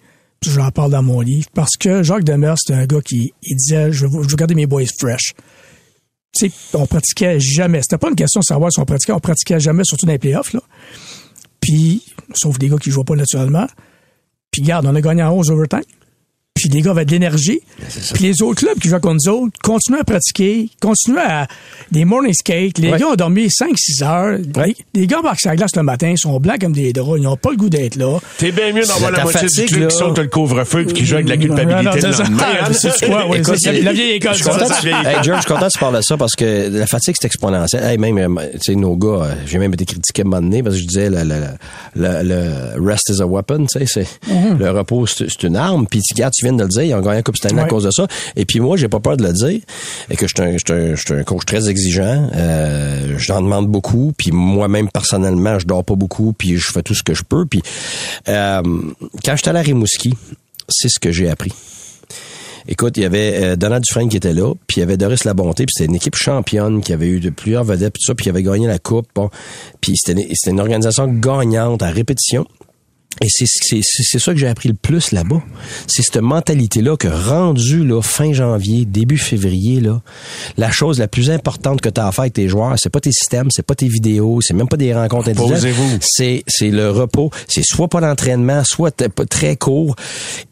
[0.42, 1.46] J'en parle dans mon livre.
[1.54, 4.66] Parce que Jacques Demers, c'est un gars qui il disait, je veux, je garder mes
[4.66, 5.34] boys fresh.
[6.36, 7.80] Tu sais, on pratiquait jamais.
[7.82, 10.18] C'était pas une question de savoir si on pratiquait, on pratiquait jamais, surtout dans les
[10.18, 10.60] playoffs, là.
[11.66, 13.66] Puis, sauf des gars qui jouaient pas naturellement.
[14.52, 15.82] Puis, garde, on a gagné en 11 overtime.
[16.56, 17.60] Puis, les gars avaient de l'énergie.
[18.14, 21.46] Puis, les autres clubs qui jouaient contre nous autres continuaient à pratiquer, continuaient à
[21.92, 22.78] des morning skates.
[22.78, 22.98] Les Ouais.
[22.98, 24.38] gars ont dormi 5-6 heures.
[24.56, 24.74] Ouais.
[24.94, 27.18] Les, les gars embarquent sur la glace le matin, ils sont blancs comme des draps,
[27.18, 28.18] ils n'ont pas le goût d'être là.
[28.38, 29.88] T'es bien mieux d'avoir la moitié fatigue, du club là.
[29.88, 32.22] qui saute le couvre-feu et qui joue avec la culpabilité Non, non, le c'est ça.
[32.24, 32.46] lendemain.
[32.72, 34.32] C'est quoi, Écoute, c'est la, la vieille école.
[34.32, 36.68] Je suis content, hey, George, je suis content que tu parles de ça parce que
[36.70, 37.82] la fatigue, c'est exponentiel.
[37.84, 40.42] Hey, même, euh, tu sais, nos gars, euh, j'ai même été critiqué à un moment
[40.42, 41.36] donné parce que je disais, le, le,
[41.96, 44.58] le, le rest is a weapon, tu sais, c'est, Mhm.
[44.58, 45.86] le repos, c'est c'est une arme.
[45.90, 47.68] Puis, tu viens de le dire, ils ont gagné la Coupe Stanley à Ouais.
[47.70, 48.06] cause de ça.
[48.36, 49.60] Et puis, moi, j'ai pas peur de le dire,
[50.10, 52.30] et que je suis un, je suis un, je suis un coach très exigeant.
[52.34, 54.12] Euh, j'en demande beaucoup.
[54.16, 56.32] Puis, moi-même, personnellement, je dors pas beaucoup.
[56.36, 57.46] Puis, je fais tout ce que je peux.
[57.46, 57.62] Puis,
[58.28, 58.62] euh,
[59.24, 60.14] quand j'étais à la Rimouski,
[60.68, 61.52] c'est ce que j'ai appris.
[62.68, 65.22] Écoute, il y avait euh, Donald Dufresne qui était là, puis il y avait Doris
[65.24, 68.14] Labonté, puis c'était une équipe championne qui avait eu de plusieurs vedettes, puis tout ça,
[68.16, 69.30] puis qui avait gagné la coupe, bon.
[69.80, 72.44] Puis c'était une, c'était une organisation gagnante à répétition.
[73.22, 75.42] Et c'est c'est c'est c'est ça que j'ai appris le plus là-bas.
[75.86, 80.02] C'est cette mentalité-là que rendu là fin janvier, début février là,
[80.58, 83.00] la chose la plus importante que tu as à faire avec tes joueurs, c'est pas
[83.00, 85.58] tes systèmes, c'est pas tes vidéos, c'est même pas des rencontres individuelles.
[85.60, 85.98] Posez-vous.
[86.02, 89.96] C'est c'est le repos, c'est soit pas d'entraînement, soit pas- très court.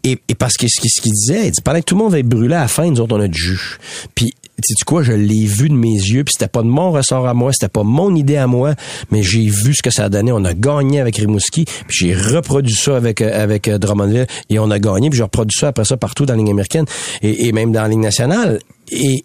[0.02, 2.02] Et, et parce que ce qu'il ce qu'il disait, il dit pendant que tout le
[2.02, 3.78] monde va être brûlé à la fin, nous autres on a du jus.
[4.14, 7.26] Puis sais quoi, je l'ai vu de mes yeux, puis c'était pas de mon ressort
[7.26, 8.74] à moi, c'était pas mon idée à moi,
[9.10, 10.32] mais j'ai vu ce que ça a donné.
[10.32, 14.58] On a gagné avec Rimouski, puis j'ai reproduit ça avec euh, avec euh, Drummondville et
[14.58, 16.86] on a gagné, puis j'ai reproduit ça après ça partout dans la ligne américaine
[17.22, 18.58] et, même dans la ligne nationale.
[18.90, 19.24] Et,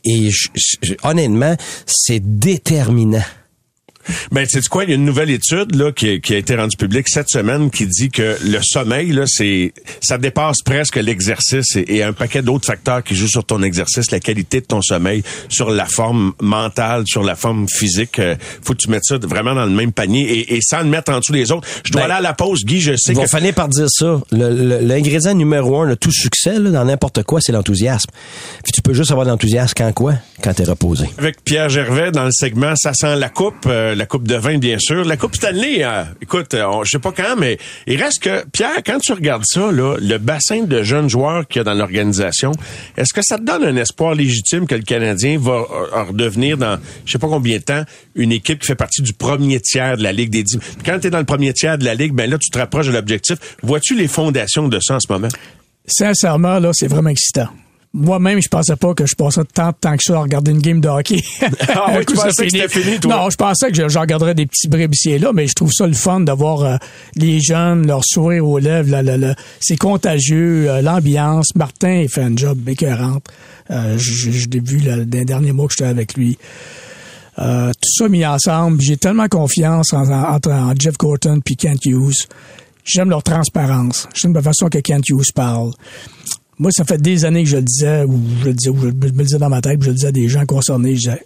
[1.04, 1.56] honnêtement,
[1.86, 3.24] c'est déterminant.
[4.32, 6.56] Ben, tu sais quoi, il y a une nouvelle étude là qui, qui a été
[6.56, 11.76] rendue publique cette semaine qui dit que le sommeil là, c'est ça dépasse presque l'exercice
[11.76, 14.82] et, et un paquet d'autres facteurs qui jouent sur ton exercice, la qualité de ton
[14.82, 18.20] sommeil, sur la forme mentale, sur la forme physique.
[18.20, 20.86] Euh, faut que tu mettes ça vraiment dans le même panier et, et sans le
[20.90, 21.68] mettre en dessous des autres.
[21.84, 22.80] Je dois Ben, aller à la pause, Guy.
[22.82, 24.20] Je sais que finir par dire ça.
[24.32, 28.10] Le- le- L'ingrédient numéro un de tout succès là, dans n'importe quoi, c'est l'enthousiasme.
[28.64, 30.14] Puis tu peux juste avoir de l'enthousiasme quand quoi?
[30.44, 31.06] Quand t'es reposé.
[31.18, 34.58] avec Pierre Gervais dans le segment ça sent la coupe, euh, la coupe de vin
[34.58, 35.84] bien sûr, la coupe Stanley.
[35.84, 39.12] euh, écoute, euh, on- je sais pas quand, mais il reste que Pierre, quand tu
[39.14, 42.52] regardes ça là, le bassin de jeunes joueurs qu'il y a dans l'organisation,
[42.98, 45.52] est-ce que ça te donne un espoir légitime que le Canadien va
[45.94, 47.84] euh, redevenir dans je sais pas combien de temps
[48.16, 50.58] une équipe qui fait partie du premier tiers de la ligue des dix.
[50.86, 52.88] Quand tu es dans le premier tiers de la ligue, ben là tu te rapproches
[52.88, 53.38] de l'objectif.
[53.62, 55.28] Vois-tu les fondations de ça en ce moment?
[55.86, 57.48] Sincèrement, là, c'est vraiment excitant.
[57.92, 60.60] Moi-même, je pensais pas que je passais tant de temps que ça à regarder une
[60.60, 61.24] game de hockey.
[61.70, 63.16] Ah oui, tu pensais que c'était fini, toi?
[63.16, 65.88] Non, je pensais que je, je regarderais des petits brébissiers là, mais je trouve ça
[65.88, 66.76] le fun d'avoir euh,
[67.16, 68.92] les jeunes, leur sourire aux lèvres.
[68.92, 69.34] là, là, là.
[69.60, 71.48] C'est contagieux, euh, l'ambiance.
[71.56, 73.26] Martin, il fait un job écœurante.
[73.72, 76.38] Euh, je je l'ai vu les derniers mois que j'étais avec lui.
[77.40, 81.56] Euh, tout ça mis ensemble, j'ai tellement confiance en, en- entre en Jeff Gorton puis
[81.56, 82.28] Kent Hughes.
[82.84, 84.08] J'aime leur transparence.
[84.14, 85.72] J'aime la façon que Kent Hughes parle.
[86.60, 88.88] Moi, ça fait des années que je le disais, ou je le disais, ou je
[88.88, 90.96] me le disais dans ma tête, je le disais à des gens concernés.
[90.96, 91.24] Je disais,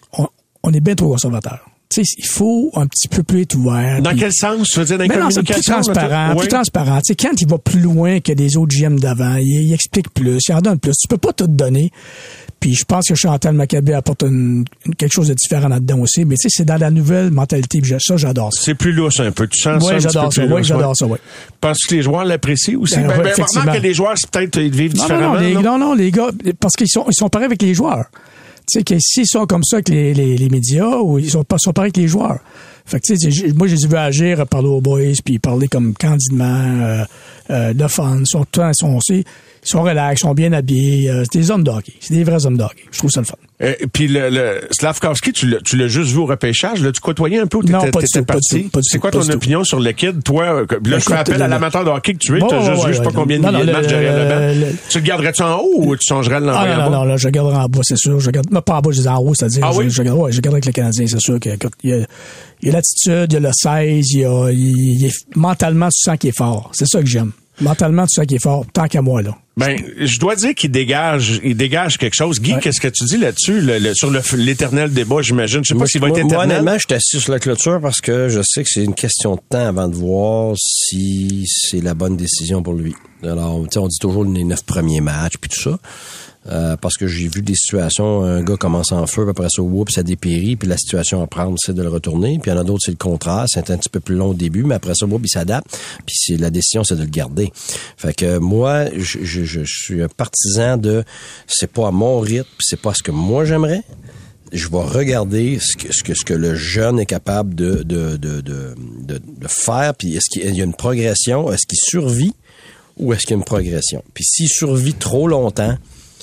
[0.63, 1.65] on, est bien trop conservateur.
[1.93, 4.01] Tu sais, il faut un petit peu plus être ouvert.
[4.01, 4.67] Dans quel sens?
[4.69, 6.47] Tu veux dire dans mais non, plus transparent, plus Oui.
[6.47, 6.97] transparent.
[7.01, 10.09] Tu sais, quand il va plus loin que les autres GM d'avant, il, il explique
[10.13, 10.93] plus, il en donne plus.
[10.93, 11.91] Tu peux pas tout donner.
[12.59, 14.63] Puis je pense que Chantal Maccabé apporte une-
[14.97, 16.23] quelque chose de différent là-dedans aussi.
[16.23, 17.81] Mais tu sais, c'est dans la nouvelle mentalité.
[17.81, 18.61] Puis ça, j'adore ça.
[18.63, 19.47] C'est plus lousse un peu.
[19.47, 20.45] Tu sens Oui, ça j'adore ça.
[20.45, 20.95] Oui, j'adore ouais.
[20.95, 21.17] ça, oui.
[21.59, 22.95] Penses-tu que les joueurs l'apprécient aussi?
[22.95, 23.33] Ben, Ben, ouais,
[23.65, 25.33] ben, que les joueurs, c'est peut-être, ils vivent Non, différemment.
[25.35, 25.61] non, les, non?
[25.61, 26.29] non, non, les gars,
[26.59, 28.05] parce qu'ils sont, ils sont pareils avec les joueurs.
[28.67, 31.43] Tu sais, que s'ils sont comme ça avec les, les, les médias, ou ils sont
[31.43, 32.39] pas, sont pareils avec les joueurs.
[32.85, 35.39] Fait que, tu sais, j'ai- moi, je les ai vus agir, parler aux boys, puis
[35.39, 36.45] parler comme candidement,
[36.81, 37.03] euh,
[37.49, 38.19] euh, de fun.
[38.19, 39.23] Ils sont, ils sont, ils
[39.63, 41.09] sont relax, ils sont bien habillés.
[41.09, 41.93] euh, c'est des hommes de hockey.
[42.01, 42.83] C'est des vrais hommes de hockey.
[42.91, 43.35] Je trouve ça le fun.
[43.61, 46.99] Euh, puis le, le Slavkovski, tu l'as, tu l'as juste vu au repêchage, là, tu
[46.99, 48.59] côtoyais un peu ou Non, t'étais, pas du t'étais tout, pas parti?
[48.63, 49.35] pas C'est quoi pas ton du tout.
[49.37, 50.21] opinion sur le kid?
[50.21, 52.59] Toi, euh, là, je te rappelle à l'amateur de hockey que tu es, Bon, t'as
[52.59, 53.15] ouais, juste ouais, vu je sais pas ouais.
[53.15, 54.59] combien de Non, milliers non, de matchs le- derrière le banc.
[54.67, 56.91] le- Tu le garderais-tu en haut ou tu songerais à Ah l'envoyer non, en non,
[56.91, 56.97] bas?
[56.97, 58.19] non, là, je garderai en bas, c'est sûr.
[58.19, 59.61] Je garde, mais pas en bas, je dis en haut, c'est-à-dire.
[59.63, 59.85] Ah oui?
[59.89, 61.39] je, garde- ouais, je garderai avec le Canadien, c'est sûr.
[61.39, 61.49] que-
[61.83, 61.97] y a,
[62.63, 65.89] il y a l'attitude, il y a le 16, il y a, il, est, mentalement,
[65.89, 66.71] tu sens qu'il est fort.
[66.73, 67.33] C'est ça que j'aime.
[67.59, 69.35] Mentalement, tu sens qu'il est fort, tant qu'à moi, là.
[69.55, 72.39] Ben, je dois dire qu'il dégage, il dégage quelque chose.
[72.41, 72.59] Guy, Ouais.
[72.59, 75.61] qu'est-ce que tu dis là-dessus, le- le- sur l'éternel débat, j'imagine?
[75.63, 76.57] Je sais pas s'il va être moi, moi, éternel.
[76.57, 79.35] honnêtement, je suis assis sur la clôture parce que je sais que c'est une question
[79.35, 82.95] de temps avant de voir si c'est la bonne décision pour lui.
[83.21, 85.77] Alors, tu sais, on dit toujours les neuf premiers matchs puis tout ça.
[86.51, 89.61] Euh, parce que j'ai vu des situations, un gars commence en feu, puis après ça,
[89.61, 92.37] whoops, ça dépérit, puis la situation à prendre, c'est de le retourner.
[92.41, 94.31] Puis il y en a d'autres, c'est le contraire, c'est un petit peu plus long
[94.31, 95.67] au début, mais après ça, whoops, il s'adapte.
[96.05, 97.49] Puis c'est la décision, c'est de le garder.
[97.95, 101.03] Fait que moi, je, je, je suis un partisan de,
[101.47, 103.81] c'est pas à mon rythme, c'est pas ce que moi j'aimerais
[104.51, 108.17] je vais regarder ce que, ce que, ce que le jeune est capable de, de,
[108.17, 112.33] de, de, de, de faire, puis est-ce qu'il y a une progression, est-ce qu'il survit
[112.97, 114.03] ou est-ce qu'il y a une progression?
[114.13, 115.75] Puis s'il survit trop longtemps,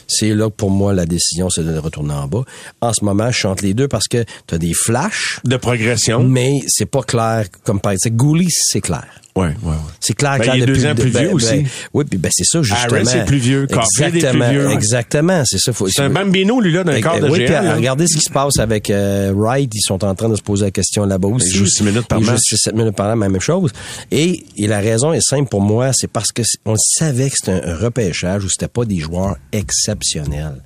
[0.06, 2.44] c'est là que pour moi la décision c'est de retourner en bas.
[2.80, 6.22] En ce moment, je chante les deux parce que tu as des flashs, De progression.
[6.22, 9.20] mais c'est pas clair comme par exemple Goulis, c'est clair.
[9.36, 9.74] Ouais, ouais, ouais.
[10.00, 11.64] C'est clair, Ben, clair il est deux ans le- plus ben, vieux ben, aussi.
[11.94, 12.96] oui, puis ben c'est ça justement.
[12.96, 14.70] Harris est plus vieux, Caulfield est plus vieux.
[14.70, 15.72] exactement, c'est ça.
[15.88, 17.62] C'est un bambino, lui, là, d'un Eh, quart de oui, puis géant.
[17.62, 17.74] là.
[17.76, 19.70] regardez ce qui se passe avec euh, Wright.
[19.72, 21.50] Ils sont en train de se poser la question là-bas aussi.
[21.50, 22.40] joue six minutes par match.
[22.42, 23.70] six, sept minutes par match, même chose.
[24.10, 27.52] Et, et la raison est simple pour moi, c'est parce que on savait que c'était
[27.64, 30.62] un, un repêchage où c'était pas des joueurs exceptionnels.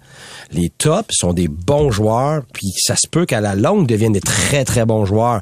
[0.52, 4.20] Les tops sont des bons joueurs, puis ça se peut qu'à la longue deviennent des
[4.20, 5.40] très très bons joueurs.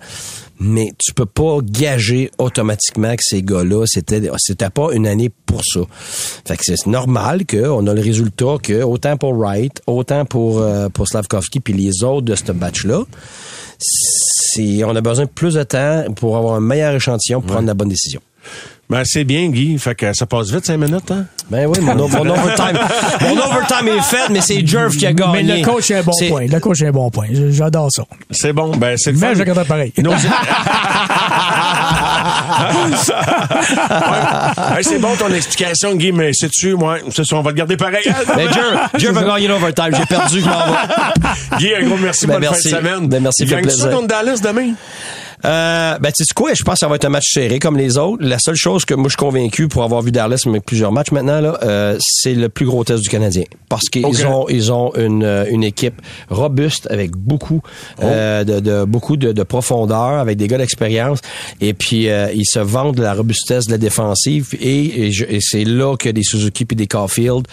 [0.65, 5.63] Mais tu peux pas gager automatiquement que ces gars-là, c'était c'était pas une année pour
[5.65, 5.81] ça.
[6.47, 10.89] Fait que c'est normal qu'on a le résultat que autant pour Wright, autant pour euh,
[10.89, 13.03] pour Slavkovski puis les autres de ce batch-là,
[14.85, 17.75] on a besoin de plus de temps pour avoir un meilleur échantillon pour prendre la
[17.75, 18.21] bonne décision.
[18.93, 19.79] Ben, c'est bien, Guy.
[19.79, 21.25] Fait que ça passe vite, cinq minutes, hein?
[21.51, 22.79] Ben oui, mon, mon overtime.
[23.23, 25.43] mon overtime est fait, mais c'est Jerv qui a gagné.
[25.43, 26.47] Mais le coach a un bon point.
[26.47, 27.29] Le coach a un bon point.
[27.53, 28.03] J'adore ça.
[28.31, 28.77] C'est bon.
[28.77, 29.95] Ben, c'est le Mais je regarde pareil.
[33.63, 34.77] Ouais.
[34.79, 37.77] Hey, c'est bon ton explication, Guy, mais sais-tu, moi, c'est ça, on va le garder
[37.77, 38.05] pareil.
[38.37, 39.91] Mais Jerv, Jerv a gagné l'overtime.
[39.97, 41.59] J'ai perdu, je m'en vais.
[41.59, 42.71] Guy, un gros merci, Ben, bonne merci.
[42.71, 43.09] fin de semaine.
[43.09, 43.91] Ben, merci, Il fait gagne ça plaisir.
[43.91, 44.75] contre Dallas demain?
[45.45, 46.55] Euh, ben, tu sais quoi?
[46.55, 48.23] Je pense que ça va être un match serré comme les autres.
[48.25, 51.11] La seule chose que moi, je suis convaincu pour avoir vu Dallas avec plusieurs matchs
[51.11, 53.45] maintenant, là, euh, c'est le plus gros test du Canadien.
[53.69, 57.61] Parce qu'ils ont, ils ont une, euh, une équipe robuste avec beaucoup,
[58.03, 61.19] euh, de, de- beaucoup de, de profondeur, avec des gars d'expérience.
[61.61, 64.49] Et puis, euh, ils se vendent de la robustesse de la défensive.
[64.61, 67.47] Et, et je- et c'est là que des Suzuki puis des Caulfield,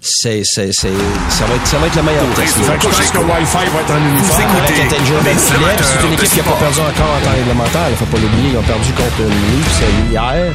[0.00, 0.88] c'est, c'est, c'est,
[1.30, 2.54] ça va être, ça va être le meilleur test.
[2.56, 4.40] Fait que je pense que Wi-Fi va être en uniforme.
[4.64, 7.86] Avec Attinger, Filet, puis c'est une équipe qui n'a pas perdu encore en temps réglementaire.
[7.90, 8.50] Il faut pas l'oublier.
[8.52, 10.52] Ils ont perdu contre le Leafs hier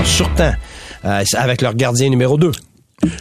[0.00, 0.52] en surtemps.
[1.04, 2.50] euh, avec leur gardien numéro 2.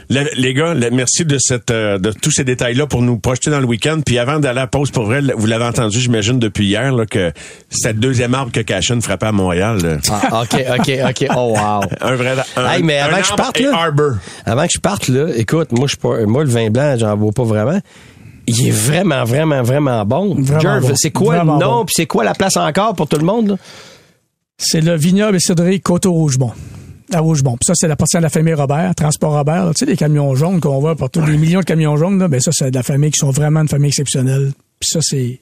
[0.10, 3.52] Le- les gars, le- merci de cette euh, de tous ces détails-là pour nous projeter
[3.52, 4.00] dans le week-end.
[4.04, 7.06] Puis avant d'aller à la pause, pour vrai, vous l'avez entendu, j'imagine, depuis hier, là,
[7.06, 7.32] que
[7.70, 9.78] c'est le deuxième arbre que Cashin frappait à Montréal.
[9.84, 9.98] là.
[10.10, 11.28] Ah, OK, OK, OK.
[11.36, 11.82] Oh, wow.
[12.02, 14.14] Un vrai un, Hey, mais un avant que je parte, là- Arbor.
[14.48, 17.44] Avant que je parte, là, écoute, moi, je moi, le vin blanc, j'en bois pas
[17.44, 17.80] vraiment.
[18.48, 20.36] Il est vraiment, vraiment, vraiment bon.
[20.36, 20.94] Vraiment Jerv, bon.
[20.96, 21.86] c'est quoi Vraiment le nom, bon.
[21.86, 23.50] puis c'est quoi la place encore pour tout le monde?
[23.50, 23.58] Là?
[24.58, 26.54] C'est le vignoble et cidrerie Coteau-Rougemont.
[27.14, 27.52] À Rougemont.
[27.52, 29.66] Puis ça, c'est la partie de la famille Robert, Transport Robert.
[29.66, 29.72] là.
[29.74, 32.40] Tu sais, les camions jaunes qu'on voit partout, des millions de camions jaunes, là, ben
[32.40, 34.52] ça, c'est de la famille qui sont vraiment une famille exceptionnelle.
[34.80, 35.40] Puis ça, c'est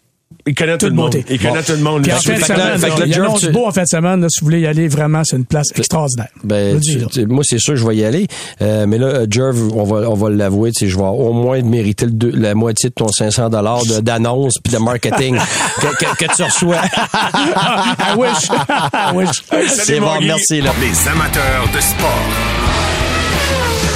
[0.47, 1.11] Il connaît tout le monde.
[1.11, 1.25] beauté.
[1.29, 2.03] Il connaît tout le monde.
[2.03, 4.21] Puis en Fait semaine, fait il y a tu- beau en fin de semaine.
[4.21, 6.27] Là, si vous voulez y aller, vraiment, c'est une place extraordinaire.
[6.43, 8.27] Ben, tu- tu- moi, c'est sûr que je vais y aller.
[8.61, 11.61] Euh, mais là, Jerv, on va, on va l'avouer, tu sais, je vais au moins
[11.61, 15.37] mériter le deux- la moitié de ton 500 dollars d'annonce puis de marketing
[15.81, 16.75] que, que- que tu reçois.
[17.13, 18.49] I wish.
[18.49, 19.43] I wish.
[19.69, 20.61] C'est bon, merci.
[20.61, 20.71] Là.
[20.81, 22.23] Les amateurs de sport.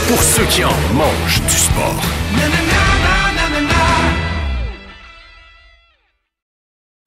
[0.08, 2.02] Pour ceux qui en mangent du sport.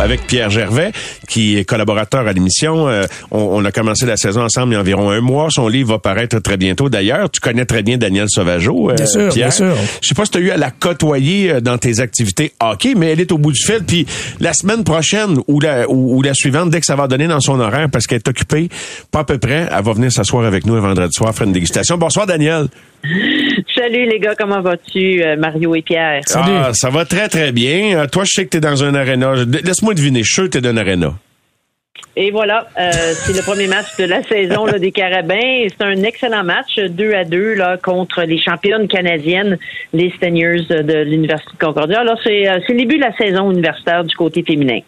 [0.00, 0.92] Avec Pierre Gervais,
[1.28, 2.88] qui est collaborateur à l'émission.
[2.88, 5.48] Euh, on, on a commencé la saison ensemble il y a environ un mois.
[5.50, 6.88] Son livre va paraître très bientôt.
[6.88, 9.48] D'ailleurs, tu connais très bien Daniel Sauvageau, euh, Bien sûr, Pierre.
[9.48, 9.74] bien sûr.
[10.02, 12.94] Je sais pas si tu as eu à la côtoyer euh, dans tes activités hockey,
[12.96, 13.80] mais elle est au bout du fil.
[13.86, 14.06] Puis
[14.40, 17.40] la semaine prochaine ou la, ou, ou la suivante, dès que ça va donner dans
[17.40, 18.68] son horaire, parce qu'elle est occupée,
[19.10, 21.52] pas à peu près, elle va venir s'asseoir avec nous un vendredi soir, faire une
[21.52, 21.96] dégustation.
[21.98, 22.66] Bonsoir, Daniel.
[23.76, 26.22] Salut les gars, comment vas-tu, euh, Mario et Pierre?
[26.24, 26.52] Salut.
[26.54, 27.98] Ah, ça va très, très bien.
[27.98, 29.34] Euh, toi, je sais que tu es dans un aréna.
[29.44, 30.20] Laisse-moi deviner.
[30.22, 31.12] Je suis sûr que tu es dans un aréna.
[32.18, 35.66] Et voilà, euh, c'est le premier match de la saison là, des Carabins.
[35.68, 39.58] C'est un excellent match, 2 à 2 là, contre les championnes canadiennes,
[39.92, 42.00] les Steniers de l'Université de Concordia.
[42.00, 44.78] Alors, c'est euh, c'est le début de la saison universitaire du côté féminin.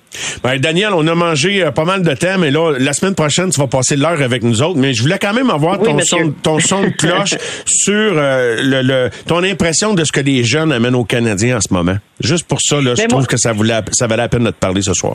[0.43, 3.51] Ben, Daniel, on a mangé euh, pas mal de temps, mais là, la semaine prochaine,
[3.51, 4.79] tu vas passer l'heure avec nous autres.
[4.79, 7.35] Mais je voulais quand même avoir Oui, ton, son, ton son de cloche
[7.67, 11.61] sur euh, le, le- ton impression de ce que les jeunes amènent aux Canadiens en
[11.61, 11.97] ce moment.
[12.21, 14.45] Juste pour ça, là, je Ben, trouve moi- que ça, voulait, ça valait la peine
[14.45, 15.15] de te parler ce soir.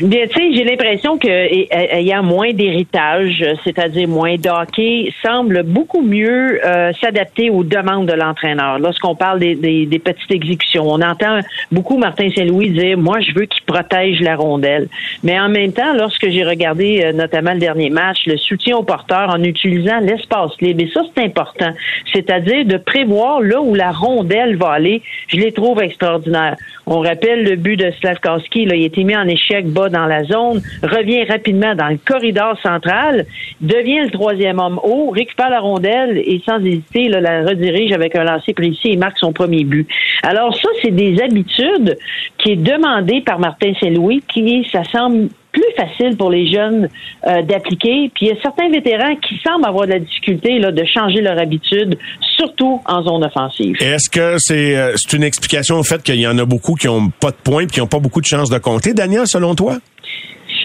[0.00, 6.60] Bien, tu sais, j'ai l'impression que ayant moins d'héritage, c'est-à-dire moins d'hockey, semble beaucoup mieux
[6.66, 8.78] euh, s'adapter aux demandes de l'entraîneur.
[8.80, 11.38] Lorsqu'on parle des, des- des petites exécutions, on entend
[11.70, 14.88] beaucoup Martin Saint-Louis dire "Moi, je veux qu'il protège la rondelle."
[15.22, 18.82] Mais en même temps, lorsque j'ai regardé euh, notamment le dernier match, le soutien au
[18.82, 21.70] porteur en utilisant l'espace libre, et ça c'est important,
[22.12, 26.56] c'est-à-dire de prévoir là où la rondelle va aller, je les trouve extraordinaires.
[26.86, 30.24] On rappelle le but de Slavkowski, là, il a été mis en échec dans la
[30.24, 33.26] zone, revient rapidement dans le corridor central,
[33.60, 38.24] devient le troisième homme haut, récupère la rondelle et sans hésiter la redirige avec un
[38.24, 39.88] lancer précis et marque son premier but.
[40.22, 41.96] Alors ça, c'est des habitudes
[42.38, 46.88] qui est demandé par Martin Saint-Louis, qui, ça semble plus facile pour les jeunes
[47.26, 48.10] euh, d'appliquer.
[48.14, 51.20] Puis il y a certains vétérans qui semblent avoir de la difficulté là, de changer
[51.20, 51.96] leur habitude,
[52.36, 53.76] surtout en zone offensive.
[53.80, 57.08] Est-ce que c'est euh, une explication au fait qu'il y en a beaucoup qui ont
[57.08, 59.78] pas de points et qui ont pas beaucoup de chances de compter, Daniel, selon toi?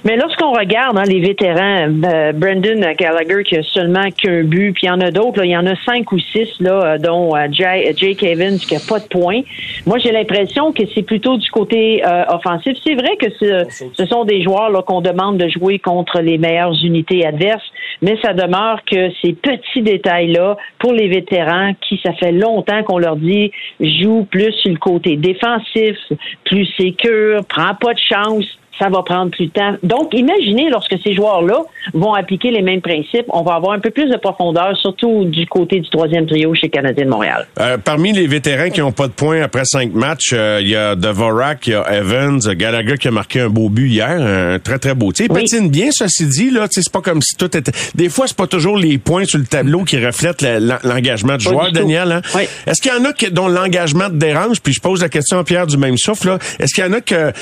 [0.06, 4.84] Mais lorsqu'on regarde hein, les vétérans, euh, Brendan Gallagher qui a seulement qu'un but, puis
[4.84, 7.36] il y en a d'autres, il y en a cinq ou six, là, euh, dont
[7.36, 9.42] euh, Jay- Jake Evans qui a pas de points.
[9.86, 12.78] Moi, j'ai l'impression que c'est plutôt du côté euh, offensif.
[12.86, 17.26] C'est vrai que ce, sont des joueurs qu'on demande de jouer contre les meilleures unités
[17.26, 17.70] adverses,
[18.02, 22.98] mais ça demeure que ces petits détails-là, pour les vétérans, qui ça fait longtemps qu'on
[22.98, 25.98] leur dit, joue plus sur le côté défensif,
[26.46, 28.46] plus sécure, prends pas de chance,
[28.80, 29.76] ça va prendre plus de temps.
[29.84, 31.62] Donc, imaginez lorsque ces joueurs-là
[31.94, 35.46] vont appliquer les mêmes principes, on va avoir un peu plus de profondeur, surtout du
[35.48, 37.48] côté du troisième trio chez Canadien de Montréal.
[37.60, 40.76] Euh, parmi les vétérans qui n'ont pas de points après cinq matchs, euh, il y
[40.76, 44.60] a Devorak, il y a Evans, Gallagher qui a marqué un beau but hier, un
[44.60, 45.12] très très beau.
[45.12, 46.68] Tu sais, patine bien, ceci dit là.
[46.72, 47.72] C'est pas comme si tout était.
[47.96, 50.46] Des fois, c'est pas toujours les points sur le tableau qui reflètent
[50.84, 52.12] l'engagement du joueur, Daniel.
[52.12, 52.22] Hein?
[52.66, 54.62] Est-ce qu'il y en a qui, dont l'engagement te dérange?
[54.62, 56.38] Puis je pose la question à Pierre du même souffle.
[56.60, 57.34] Est-ce qu'il y en a que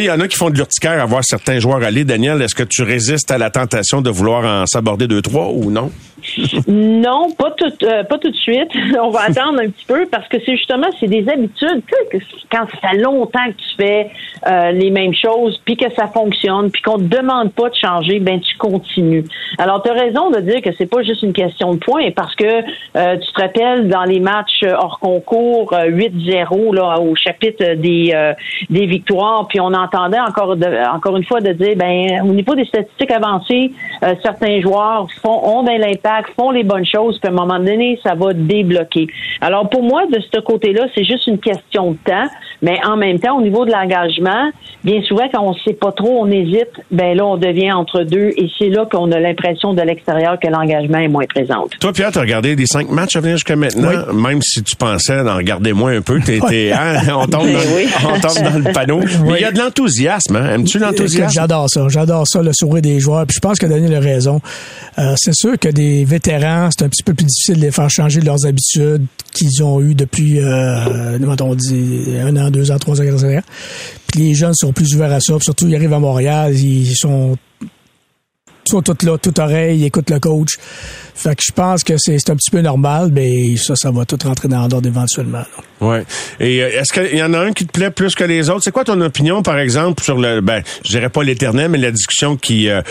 [0.00, 2.04] sais, il y en a qui font de l'urticaire à voir certains joueurs aller.
[2.04, 5.70] Daniel, est-ce que tu résistes à la tentation de vouloir en s'aborder deux, trois ou
[5.70, 5.90] non?
[6.68, 8.70] non, pas tout, euh, pas tout de suite.
[9.00, 11.82] On va attendre un petit peu parce que c'est justement, c'est des habitudes.
[12.10, 14.10] Tu sais, quand ça fait longtemps que tu fais
[14.46, 18.20] euh, les mêmes choses, puis que ça fonctionne, puis qu'on te demande pas de changer,
[18.20, 19.24] ben tu continues.
[19.58, 22.34] Alors, tu as raison de dire que c'est pas juste une question de points parce
[22.34, 28.12] que euh, tu te rappelles dans les matchs hors concours 8-0 là au chapitre des
[28.70, 30.56] des victoires, puis on entendait encore
[30.94, 33.72] encore une fois de dire ben au niveau des statistiques avancées,
[34.22, 37.98] certains joueurs font ont de l'impact font les bonnes choses, puis à un moment donné,
[38.02, 39.06] ça va débloquer.
[39.40, 42.28] Alors pour moi, de ce côté-là, c'est juste une question de temps,
[42.62, 44.50] mais en même temps, au niveau de l'engagement,
[44.84, 48.02] bien souvent, quand on ne sait pas trop, on hésite, ben là, on devient entre
[48.02, 51.66] deux, et c'est là qu'on a l'impression de l'extérieur que l'engagement est moins présent.
[51.80, 54.76] Toi, Pierre, tu as regardé les cinq matchs à venir jusqu'à maintenant, même si tu
[54.76, 58.72] pensais d'en regarder moins un peu, t'étais, hein, on tombe, dans, on tombe dans le
[58.72, 59.00] panneau.
[59.26, 60.54] Mais il y a de l'enthousiasme, hein?
[60.54, 61.32] Aimes-tu l'enthousiasme?
[61.32, 63.26] J'adore ça, j'adore ça, le sourire des joueurs.
[63.26, 64.40] Puis je pense que Daniel a raison.
[64.98, 67.88] Euh, c'est sûr que des vétérans, c'est un petit peu plus difficile de les faire
[67.88, 73.00] changer leurs habitudes qu'ils ont eues depuis, euh, on dit, un an, deux ans, trois
[73.00, 73.40] ans, quatre ans.
[74.08, 75.38] Puis les jeunes sont plus ouverts à ça.
[75.40, 77.36] surtout, ils arrivent à Montréal, ils sont
[78.70, 80.50] sont toutes là, toute oreille, ils écoutent le coach.
[81.14, 84.18] Fait que je pense que c'est un petit peu normal, mais ça, ça va tout
[84.24, 85.44] rentrer dans l'ordre éventuellement.
[85.80, 86.04] Ouais.
[86.40, 88.62] Et euh, est-ce qu'il y en a un qui te plaît plus que les autres?
[88.64, 91.90] C'est quoi ton opinion, par exemple, sur le, ben, je dirais pas l'éternel, mais la
[91.90, 92.82] discussion qui, euh,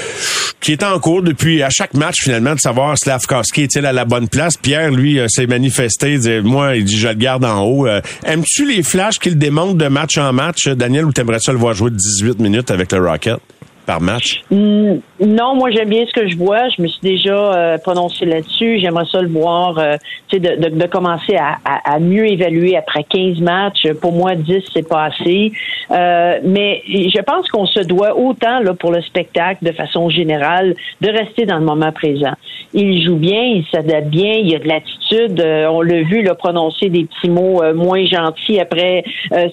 [0.59, 4.05] qui est en cours depuis à chaque match, finalement, de savoir Slavkowski est-il à la
[4.05, 4.55] bonne place?
[4.55, 7.87] Pierre, lui, euh, s'est manifesté, dit, moi, il dit, je le garde en haut.
[8.23, 11.73] Aimes-tu les flashs qu'il démontre de match en match, Daniel, ou t'aimerais ça le voir
[11.73, 13.39] jouer 18 minutes avec le Rocket?
[13.85, 14.41] par match?
[14.49, 16.69] Mm, non, moi j'aime bien ce que je vois.
[16.69, 18.79] Je me suis déjà euh, prononcé là-dessus.
[18.79, 19.95] J'aimerais ça le voir, euh,
[20.33, 23.87] de, de, de, commencer à, à, mieux évaluer après 15 matchs.
[24.01, 25.51] Pour moi, 10, c'est pas assez.
[25.91, 30.73] Euh, mais je pense qu'on se doit autant là, pour le spectacle, de façon générale,
[31.01, 32.33] de rester dans le moment présent.
[32.73, 35.43] Il joue bien, il s'adapte bien, il y a de l'attitude.
[35.69, 39.03] on l'a vu là, prononcer des petits mots moins gentils après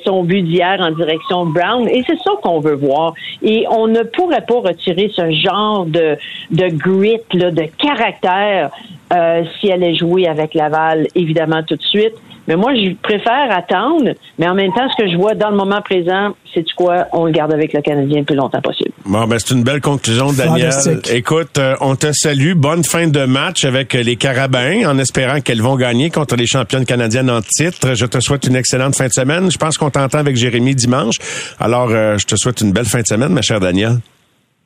[0.07, 1.89] son but d'hier en direction de Brown.
[1.89, 3.15] Et c'est ça qu'on veut voir.
[3.43, 6.17] Et on ne pourrait pas retirer ce genre de,
[6.51, 8.71] de grit, là, de caractère
[9.13, 12.15] euh, si elle est jouée avec Laval, évidemment, tout de suite.
[12.47, 15.57] Mais moi, je préfère attendre, mais en même temps, ce que je vois dans le
[15.57, 17.07] moment présent, c'est quoi?
[17.13, 18.91] On le garde avec le Canadien le plus longtemps possible.
[19.05, 20.71] Bon, ben, c'est une belle conclusion, Daniel.
[21.13, 22.55] Écoute, euh, on te salue.
[22.55, 26.87] Bonne fin de match avec les Carabins, en espérant qu'elles vont gagner contre les championnes
[26.87, 27.95] canadiennes en titre.
[27.95, 29.51] Je te souhaite une excellente fin de semaine.
[29.51, 31.17] Je pense qu'on t'entend avec Jérémy dimanche.
[31.61, 33.99] Alors, euh, je te souhaite une belle fin de semaine, ma chère Danielle.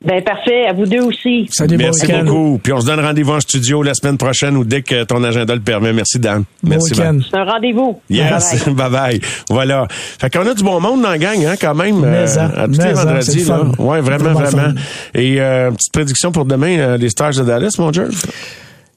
[0.03, 1.47] Ben parfait, à vous deux aussi.
[1.49, 2.59] Salut, Merci beaucoup.
[2.61, 5.55] Puis on se donne rendez-vous en studio la semaine prochaine ou dès que ton agenda
[5.55, 5.93] le permet.
[5.93, 6.43] Merci Dan.
[6.61, 6.93] Merci.
[6.95, 8.01] C'est un rendez-vous.
[8.09, 9.21] Yes, bye bye.
[9.49, 9.87] voilà.
[9.89, 12.01] Fait qu'on a du bon monde dans la gang hein, quand même.
[12.01, 13.63] Mais euh, à, tous vendredis là.
[13.79, 14.73] Ouais, vraiment vraiment.
[15.13, 18.09] Et euh, petite prédiction pour demain euh, les Stars de Dallas, mon Dieu.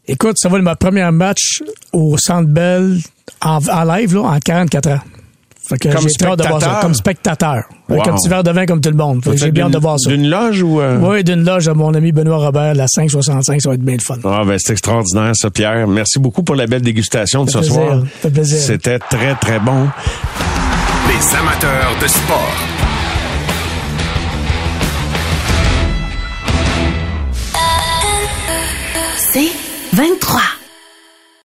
[0.08, 2.96] Écoute, ça va être ma première match au Centre Bell
[3.42, 5.00] en, en live là en 44 ans.
[5.68, 6.80] Fait que comme spectateur.
[6.80, 7.64] comme spectateur.
[7.88, 9.22] Avec un petit verre de vin comme tout le monde.
[9.34, 10.10] J'ai bien de voir ça.
[10.10, 10.80] D'une loge ou...
[10.80, 10.98] Euh?
[11.00, 14.00] Oui, d'une loge à mon ami Benoît Robert, la 565, ça va être bien le
[14.00, 14.16] fun.
[14.24, 15.86] Ah, ben, c'est extraordinaire, ça, Pierre.
[15.88, 18.02] Merci beaucoup pour la belle dégustation de ce plaisir, soir.
[18.20, 18.58] fait plaisir.
[18.58, 19.88] C'était très, très bon.
[21.08, 22.52] Les amateurs de sport.
[29.32, 29.50] C'est
[29.92, 30.55] 23.